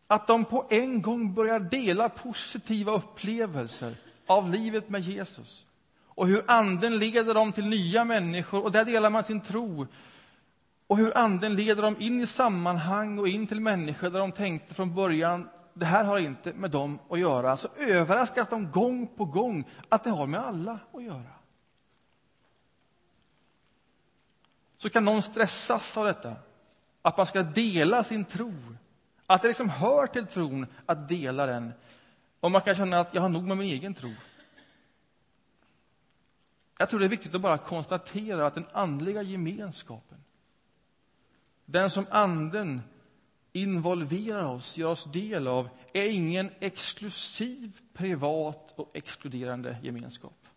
Att 0.08 0.28
de 0.28 0.46
på 0.46 0.66
en 0.70 1.02
gång 1.02 1.34
börjar 1.34 1.60
dela 1.60 2.10
positiva 2.10 2.92
upplevelser 2.92 3.96
av 4.26 4.50
livet 4.50 4.90
med 4.90 5.02
Jesus 5.02 5.66
och 6.06 6.28
hur 6.28 6.44
Anden 6.48 6.98
leder 6.98 7.34
dem 7.34 7.54
till 7.54 7.66
nya 7.66 8.04
människor 8.04 8.64
och 8.64 8.72
där 8.72 8.86
delar 8.86 9.10
man 9.10 9.24
sin 9.24 9.42
tro 9.42 9.88
och 10.88 10.98
hur 10.98 11.18
Anden 11.18 11.56
leder 11.56 11.82
dem 11.82 11.96
in 12.00 12.22
i 12.22 12.28
sammanhang 12.28 13.20
och 13.20 13.28
in 13.28 13.48
till 13.48 13.62
människor 13.62 14.10
där 14.10 14.20
de 14.20 14.32
tänkte 14.32 14.74
från 14.74 14.96
början 14.96 15.50
det 15.78 15.86
här 15.86 16.04
har 16.04 16.18
inte 16.18 16.54
med 16.54 16.72
dem 16.72 17.00
att 17.10 17.20
göra. 17.20 17.58
Så 17.58 17.68
överraskas 17.78 18.48
de 18.50 18.72
gång 18.72 19.08
på 19.08 19.26
gång 19.26 19.64
att 19.90 20.04
det 20.04 20.10
har 20.10 20.28
med 20.28 20.40
alla 20.40 20.80
att 20.94 21.04
göra. 21.04 21.32
Så 24.78 24.90
kan 24.90 25.06
någon 25.06 25.22
stressas 25.22 25.98
av 25.98 26.06
detta, 26.06 26.36
att 27.02 27.18
man 27.18 27.26
ska 27.26 27.44
dela 27.44 28.04
sin 28.04 28.26
tro. 28.26 28.54
Att 29.26 29.42
det 29.42 29.48
liksom 29.48 29.70
hör 29.70 30.08
till 30.08 30.26
tron 30.26 30.68
att 30.86 31.10
dela 31.10 31.46
den. 31.46 31.74
Och 32.40 32.52
man 32.52 32.62
kan 32.62 32.76
känna 32.76 33.00
att 33.00 33.14
jag 33.14 33.22
har 33.22 33.30
nog 33.30 33.44
med 33.44 33.58
min 33.58 33.68
egen 33.68 33.94
tro. 33.94 34.12
Jag 36.78 36.90
tror 36.90 37.00
det 37.00 37.06
är 37.06 37.10
viktigt 37.10 37.36
att 37.36 37.42
bara 37.42 37.58
konstatera 37.58 38.48
att 38.48 38.54
den 38.54 38.68
andliga 38.72 39.22
gemenskapen 39.22 40.24
den 41.66 41.90
som 41.90 42.06
Anden 42.10 42.82
involverar 43.54 44.46
oss, 44.46 44.78
gör 44.78 44.90
oss 44.90 45.04
del 45.04 45.48
av, 45.48 45.70
är 45.94 46.10
ingen 46.10 46.50
exklusiv, 46.60 47.82
privat 47.94 48.74
och 48.76 48.92
exkluderande 48.94 49.78
gemenskap, 49.82 50.48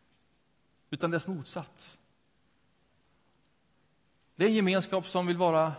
utan 0.91 1.11
dess 1.11 1.27
motsats. 1.27 1.99
Det 4.37 4.45
är 4.45 4.49
en 4.49 4.55
gemenskap 4.55 5.07
som 5.07 5.27
vill 5.27 5.37
vara 5.37 5.73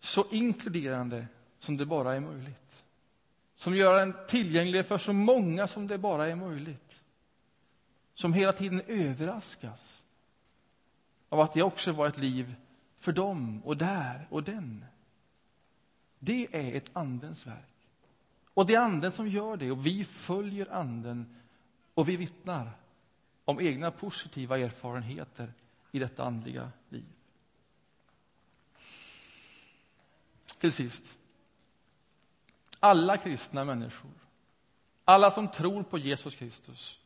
så 0.00 0.26
inkluderande 0.30 1.26
som 1.58 1.76
det 1.76 1.86
bara 1.86 2.14
är 2.14 2.20
möjligt. 2.20 2.82
som 3.54 3.76
gör 3.76 3.98
den 3.98 4.14
tillgänglig 4.28 4.86
för 4.86 4.98
så 4.98 5.12
många 5.12 5.68
som 5.68 5.86
det 5.86 5.98
bara 5.98 6.28
är 6.28 6.34
möjligt. 6.34 7.04
Som 8.14 8.32
hela 8.32 8.52
tiden 8.52 8.82
överraskas 8.86 10.04
av 11.28 11.40
att 11.40 11.52
det 11.52 11.62
också 11.62 11.92
var 11.92 12.06
ett 12.06 12.18
liv 12.18 12.54
för 13.06 13.12
dem 13.12 13.62
och 13.64 13.76
där 13.76 14.26
och 14.30 14.42
den. 14.42 14.84
Det 16.18 16.48
är 16.52 16.74
ett 16.74 16.90
Andens 16.92 17.46
verk. 17.46 17.88
Och 18.54 18.66
det 18.66 18.74
är 18.74 18.80
Anden 18.80 19.12
som 19.12 19.28
gör 19.28 19.56
det, 19.56 19.70
och 19.70 19.86
vi 19.86 20.04
följer 20.04 20.72
Anden 20.72 21.36
och 21.94 22.08
vi 22.08 22.16
vittnar 22.16 22.70
om 23.44 23.60
egna 23.60 23.90
positiva 23.90 24.58
erfarenheter 24.58 25.52
i 25.92 25.98
detta 25.98 26.24
andliga 26.24 26.70
liv. 26.88 27.04
Till 30.58 30.72
sist. 30.72 31.16
Alla 32.80 33.16
kristna 33.16 33.64
människor, 33.64 34.14
alla 35.04 35.30
som 35.30 35.48
tror 35.48 35.82
på 35.82 35.98
Jesus 35.98 36.34
Kristus, 36.34 37.00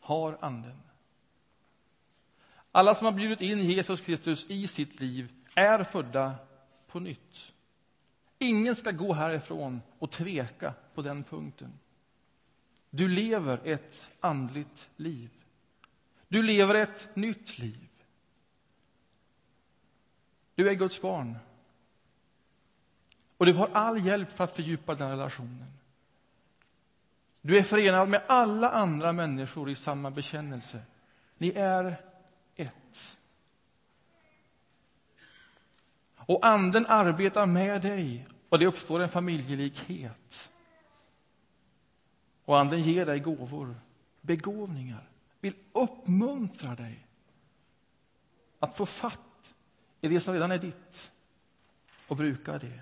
har 0.00 0.38
Anden. 0.40 0.87
Alla 2.72 2.94
som 2.94 3.04
har 3.04 3.12
bjudit 3.12 3.40
in 3.40 3.60
Jesus 3.60 4.00
Kristus 4.00 4.50
i 4.50 4.66
sitt 4.66 5.00
liv 5.00 5.32
är 5.54 5.84
födda 5.84 6.34
på 6.86 7.00
nytt. 7.00 7.52
Ingen 8.38 8.74
ska 8.74 8.90
gå 8.90 9.12
härifrån 9.12 9.82
och 9.98 10.10
tveka 10.10 10.74
på 10.94 11.02
den 11.02 11.24
punkten. 11.24 11.78
Du 12.90 13.08
lever 13.08 13.60
ett 13.64 14.10
andligt 14.20 14.88
liv. 14.96 15.30
Du 16.28 16.42
lever 16.42 16.74
ett 16.74 17.16
nytt 17.16 17.58
liv. 17.58 17.88
Du 20.54 20.68
är 20.68 20.74
Guds 20.74 21.02
barn. 21.02 21.38
Och 23.36 23.46
du 23.46 23.52
har 23.52 23.68
all 23.72 24.06
hjälp 24.06 24.32
för 24.32 24.44
att 24.44 24.56
fördjupa 24.56 24.94
den 24.94 25.10
relationen. 25.10 25.72
Du 27.40 27.58
är 27.58 27.62
förenad 27.62 28.08
med 28.08 28.22
alla 28.26 28.70
andra 28.70 29.12
människor 29.12 29.70
i 29.70 29.74
samma 29.74 30.10
bekännelse. 30.10 30.82
Ni 31.38 31.52
är 31.56 32.00
ett. 32.56 33.18
Och 36.28 36.46
Anden 36.46 36.86
arbetar 36.86 37.46
med 37.46 37.82
dig 37.82 38.26
och 38.48 38.58
det 38.58 38.66
uppstår 38.66 39.00
en 39.00 39.08
familjelikhet. 39.08 40.52
Och 42.44 42.58
Anden 42.58 42.82
ger 42.82 43.06
dig 43.06 43.20
gåvor, 43.20 43.74
begåvningar, 44.20 45.08
vill 45.40 45.54
uppmuntra 45.72 46.74
dig 46.74 47.06
att 48.58 48.76
få 48.76 48.86
fatt 48.86 49.54
i 50.00 50.08
det 50.08 50.20
som 50.20 50.34
redan 50.34 50.50
är 50.50 50.58
ditt 50.58 51.12
och 52.08 52.16
bruka 52.16 52.58
det. 52.58 52.80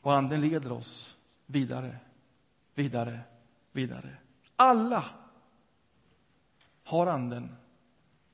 Och 0.00 0.14
Anden 0.14 0.40
leder 0.40 0.72
oss 0.72 1.16
vidare, 1.46 1.96
vidare, 2.74 3.20
vidare. 3.72 4.16
Alla 4.56 5.04
har 6.84 7.06
Anden, 7.06 7.56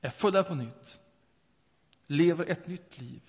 är 0.01 0.09
födda 0.09 0.43
på 0.43 0.55
nytt, 0.55 1.00
lever 2.11 2.45
ett 2.45 2.67
nytt 2.67 3.01
liv. 3.01 3.21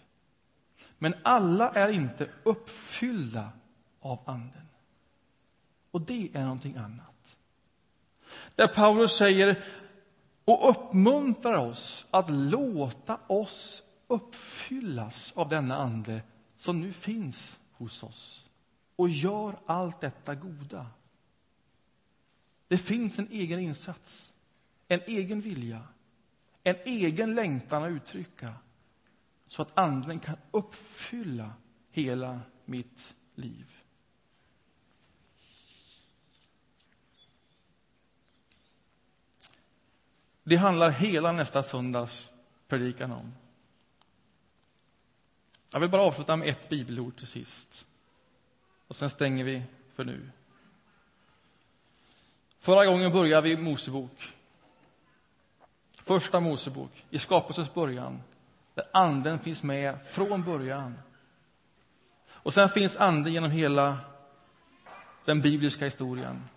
Men 0.99 1.15
alla 1.23 1.71
är 1.71 1.89
inte 1.89 2.29
uppfyllda 2.43 3.51
av 4.01 4.19
Anden. 4.27 4.69
Och 5.91 6.01
det 6.01 6.31
är 6.35 6.43
någonting 6.43 6.77
annat. 6.77 7.37
Där 8.55 8.69
Paulus 8.69 9.17
säger 9.17 9.65
och 10.45 10.71
uppmuntrar 10.71 11.57
oss 11.57 12.07
att 12.11 12.31
låta 12.31 13.19
oss 13.27 13.83
uppfyllas 14.07 15.33
av 15.37 15.49
denna 15.49 15.77
ande 15.77 16.23
som 16.55 16.81
nu 16.81 16.93
finns 16.93 17.59
hos 17.73 18.03
oss 18.03 18.51
och 18.97 19.09
gör 19.09 19.59
allt 19.67 20.01
detta 20.01 20.35
goda. 20.35 20.87
Det 22.69 22.79
finns 22.79 23.19
en 23.19 23.29
egen 23.31 23.61
insats, 23.61 24.33
en 24.89 25.01
egen 25.07 25.41
vilja, 25.41 25.83
en 26.63 26.77
egen 26.85 27.35
längtan 27.35 27.85
att 27.85 27.91
uttrycka 27.91 28.55
så 29.53 29.63
att 29.63 29.79
Anden 29.79 30.21
kan 30.21 30.37
uppfylla 30.51 31.53
hela 31.91 32.41
mitt 32.65 33.15
liv. 33.35 33.77
Det 40.43 40.57
handlar 40.57 40.91
hela 40.91 41.33
nästa 41.33 41.63
söndags 41.63 42.31
predikan 42.69 43.13
om. 43.13 43.35
Jag 45.73 45.81
vill 45.81 45.91
bara 45.91 46.03
avsluta 46.03 46.37
med 46.37 46.49
ett 46.49 46.69
bibelord 46.69 47.17
till 47.17 47.27
sist. 47.27 47.87
Och 48.87 48.97
sen 48.97 49.11
stänger 49.11 49.45
vi 49.45 49.63
för 49.95 50.05
nu. 50.05 50.31
Förra 52.59 52.87
gången 52.87 53.13
började 53.13 53.49
vi 53.49 53.57
Mosebok. 53.57 54.35
Första 55.91 56.41
Mosebok, 56.41 57.07
i 57.11 57.19
skapelsens 57.19 57.75
början, 57.75 58.23
där 58.75 58.85
Anden 58.93 59.39
finns 59.39 59.63
med 59.63 60.07
från 60.07 60.45
början. 60.45 60.99
Och 62.29 62.55
sen 62.55 62.69
finns 62.69 62.97
Anden 62.97 63.33
genom 63.33 63.51
hela 63.51 63.99
den 65.25 65.41
bibliska 65.41 65.85
historien 65.85 66.49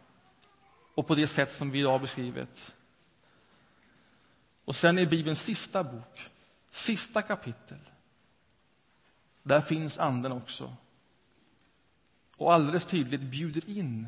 och 0.95 1.08
på 1.08 1.15
det 1.15 1.28
sätt 1.28 1.51
som 1.51 1.71
vi 1.71 1.80
idag 1.80 2.01
beskrivit. 2.01 2.75
Och 4.65 4.75
sen 4.75 4.99
i 4.99 5.06
Bibelns 5.06 5.41
sista 5.41 5.84
bok, 5.84 6.30
sista 6.71 7.21
kapitel, 7.21 7.80
där 9.43 9.62
finns 9.62 9.97
Anden 9.97 10.32
också. 10.32 10.75
Och 12.38 12.54
alldeles 12.54 12.86
tydligt 12.86 13.21
bjuder 13.21 13.69
in 13.69 14.08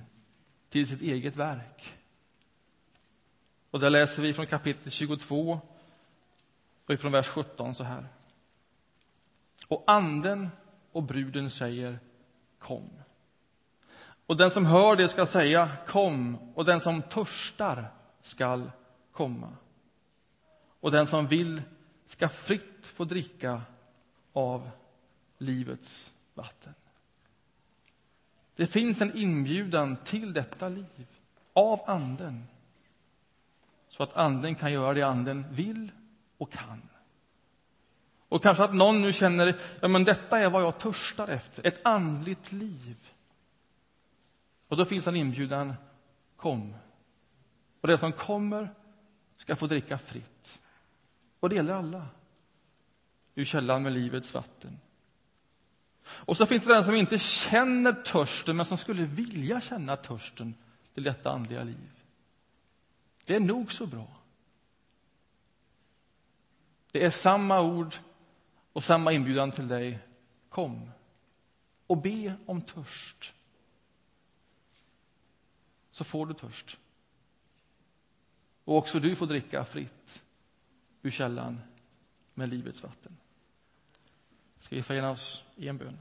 till 0.70 0.88
sitt 0.88 1.02
eget 1.02 1.36
verk. 1.36 1.98
Och 3.72 3.80
där 3.80 3.90
läser 3.90 4.24
vi 4.24 4.34
från 4.34 4.48
kapitel 4.48 4.92
22 4.92 5.60
och 6.88 6.94
ifrån 6.94 7.12
vers 7.12 7.28
17 7.28 7.76
så 7.76 7.84
här. 7.84 8.08
Och 9.68 9.84
anden 9.88 10.50
och 10.92 11.04
bruden 11.04 11.50
säger 11.50 12.00
kom. 12.60 12.90
Och 14.26 14.38
den 14.38 14.52
som 14.52 14.66
hör 14.66 14.96
det 14.96 15.08
ska 15.08 15.26
säga 15.26 15.72
kom, 15.88 16.38
och 16.56 16.66
den 16.66 16.80
som 16.80 17.02
törstar 17.02 17.92
skall 18.22 18.72
komma. 19.12 19.50
Och 20.80 20.92
den 20.92 21.08
som 21.08 21.28
vill 21.28 21.62
ska 22.06 22.30
fritt 22.30 22.86
få 22.86 23.04
dricka 23.04 23.62
av 24.34 24.70
livets 25.38 26.14
vatten. 26.34 26.74
Det 28.56 28.68
finns 28.68 29.02
en 29.02 29.18
inbjudan 29.18 29.98
till 30.04 30.34
detta 30.34 30.70
liv 30.70 31.08
av 31.54 31.82
Anden 31.86 32.48
så 33.90 34.04
att 34.04 34.14
Anden 34.14 34.56
kan 34.56 34.74
göra 34.74 34.94
det 34.94 35.02
Anden 35.02 35.46
vill 35.52 35.92
och 36.38 36.52
kan. 36.52 36.82
Och 38.30 38.44
kanske 38.44 38.64
att 38.64 38.74
någon 38.74 39.02
nu 39.02 39.14
känner 39.14 39.56
ja, 39.82 39.88
men 39.88 40.04
detta 40.04 40.40
är 40.40 40.50
vad 40.50 40.64
jag 40.64 40.78
törstar 40.80 41.28
efter, 41.28 41.68
ett 41.68 41.86
andligt 41.86 42.52
liv. 42.52 42.98
Och 44.68 44.78
då 44.78 44.86
finns 44.86 45.08
en 45.08 45.16
inbjudan, 45.16 45.74
kom. 46.36 46.76
Och 47.82 47.88
det 47.88 47.98
som 47.98 48.12
kommer 48.12 48.74
ska 49.36 49.56
få 49.56 49.68
dricka 49.68 49.98
fritt. 49.98 50.62
Och 51.40 51.50
det 51.50 51.56
gäller 51.56 51.74
alla. 51.74 52.08
Ur 53.36 53.46
källan 53.46 53.84
med 53.84 53.94
livets 53.94 54.34
vatten. 54.34 54.80
Och 56.08 56.38
så 56.38 56.46
finns 56.46 56.66
det 56.66 56.74
den 56.74 56.84
som 56.84 56.96
inte 56.96 57.20
känner 57.20 57.94
törsten, 57.94 58.56
men 58.56 58.66
som 58.66 58.78
skulle 58.78 59.04
vilja 59.04 59.62
känna 59.62 59.96
törsten 59.96 60.56
till 60.94 61.04
detta 61.04 61.32
andliga 61.32 61.64
liv. 61.64 62.04
Det 63.26 63.36
är 63.36 63.40
nog 63.40 63.72
så 63.72 63.86
bra. 63.86 64.17
Det 66.92 67.06
är 67.06 67.10
samma 67.10 67.62
ord 67.62 67.96
och 68.74 68.84
samma 68.84 69.12
inbjudan 69.12 69.52
till 69.52 69.68
dig. 69.68 70.00
Kom 70.50 70.92
och 71.88 71.98
be 71.98 72.36
om 72.46 72.62
törst. 72.62 73.34
Så 75.92 76.04
får 76.04 76.26
du 76.26 76.34
törst. 76.34 76.78
Och 78.64 78.78
också 78.78 79.00
du 79.00 79.16
får 79.16 79.26
dricka 79.26 79.66
fritt 79.66 80.24
ur 81.02 81.12
källan 81.12 81.62
med 82.34 82.50
livets 82.50 82.84
vatten. 82.84 83.18
Ska 84.58 84.76
vi 84.76 84.84
förena 84.84 85.10
oss 85.10 85.44
i 85.56 85.68
en 85.68 85.78
bön? 85.78 85.98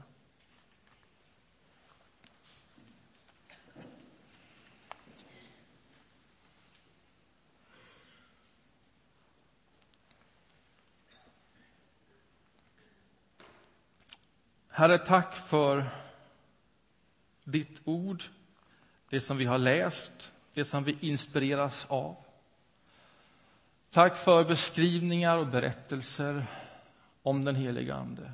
Herre, 14.77 14.97
tack 14.97 15.35
för 15.35 15.89
ditt 17.43 17.81
ord, 17.85 18.23
det 19.09 19.19
som 19.19 19.37
vi 19.37 19.45
har 19.45 19.57
läst, 19.57 20.31
det 20.53 20.65
som 20.65 20.83
vi 20.83 20.97
inspireras 21.01 21.85
av. 21.89 22.15
Tack 23.91 24.17
för 24.17 24.43
beskrivningar 24.43 25.37
och 25.37 25.47
berättelser 25.47 26.45
om 27.23 27.45
den 27.45 27.55
heliga 27.55 27.95
Ande. 27.95 28.31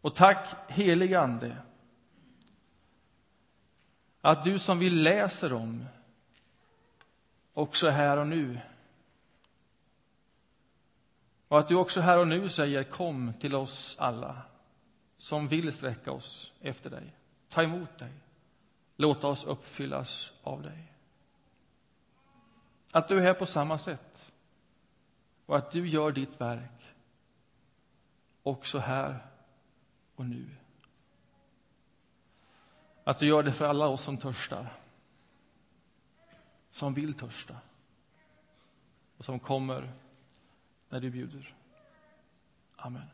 Och 0.00 0.14
tack, 0.14 0.48
helige 0.68 1.20
Ande, 1.20 1.56
Att 4.20 4.44
du 4.44 4.58
som 4.58 4.78
vi 4.78 4.90
läser 4.90 5.52
om 5.52 5.84
också 7.54 7.86
är 7.86 7.90
här 7.90 8.16
och 8.16 8.26
nu. 8.26 8.60
Och 11.54 11.60
att 11.60 11.68
du 11.68 11.74
också 11.74 12.00
här 12.00 12.18
och 12.18 12.28
nu 12.28 12.48
säger 12.48 12.84
kom 12.84 13.32
till 13.40 13.54
oss 13.54 13.96
alla 13.98 14.42
som 15.16 15.48
vill 15.48 15.72
sträcka 15.72 16.12
oss 16.12 16.52
efter 16.60 16.90
dig. 16.90 17.14
Ta 17.48 17.62
emot 17.62 17.98
dig. 17.98 18.12
Låta 18.96 19.28
oss 19.28 19.44
uppfyllas 19.44 20.32
av 20.42 20.62
dig. 20.62 20.92
Att 22.92 23.08
du 23.08 23.18
är 23.18 23.22
här 23.22 23.34
på 23.34 23.46
samma 23.46 23.78
sätt 23.78 24.32
och 25.46 25.56
att 25.56 25.70
du 25.70 25.88
gör 25.88 26.12
ditt 26.12 26.40
verk 26.40 26.94
också 28.42 28.78
här 28.78 29.26
och 30.14 30.26
nu. 30.26 30.46
Att 33.04 33.18
du 33.18 33.26
gör 33.26 33.42
det 33.42 33.52
för 33.52 33.64
alla 33.64 33.86
oss 33.86 34.02
som 34.02 34.18
törstar, 34.18 34.72
som 36.70 36.94
vill 36.94 37.14
törsta 37.14 37.56
och 39.16 39.24
som 39.24 39.40
kommer 39.40 39.92
när 40.94 41.00
du 41.00 41.10
bjuder. 41.10 41.54
Amen. 42.76 43.13